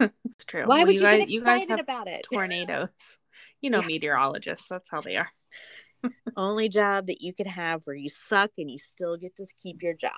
It's 0.00 0.44
true. 0.46 0.62
Why 0.66 0.78
Well, 0.78 0.86
would 0.86 0.94
you, 0.96 1.00
guys, 1.00 1.18
get 1.20 1.28
you 1.28 1.42
guys 1.42 1.62
excited 1.62 1.70
have 1.78 1.80
about 1.80 2.08
it? 2.08 2.26
tornadoes. 2.30 3.18
You 3.60 3.70
know, 3.70 3.80
Yeah. 3.80 3.86
meteorologists. 3.86 4.68
That's 4.68 4.90
how 4.90 5.00
they 5.00 5.16
are. 5.16 5.30
Only 6.36 6.68
job 6.68 7.06
that 7.06 7.20
you 7.22 7.32
could 7.32 7.46
have 7.46 7.82
where 7.86 7.96
you 7.96 8.10
suck 8.10 8.50
and 8.58 8.70
you 8.70 8.78
still 8.78 9.16
get 9.16 9.36
to 9.36 9.46
keep 9.60 9.82
your 9.82 9.94
job. 9.94 10.12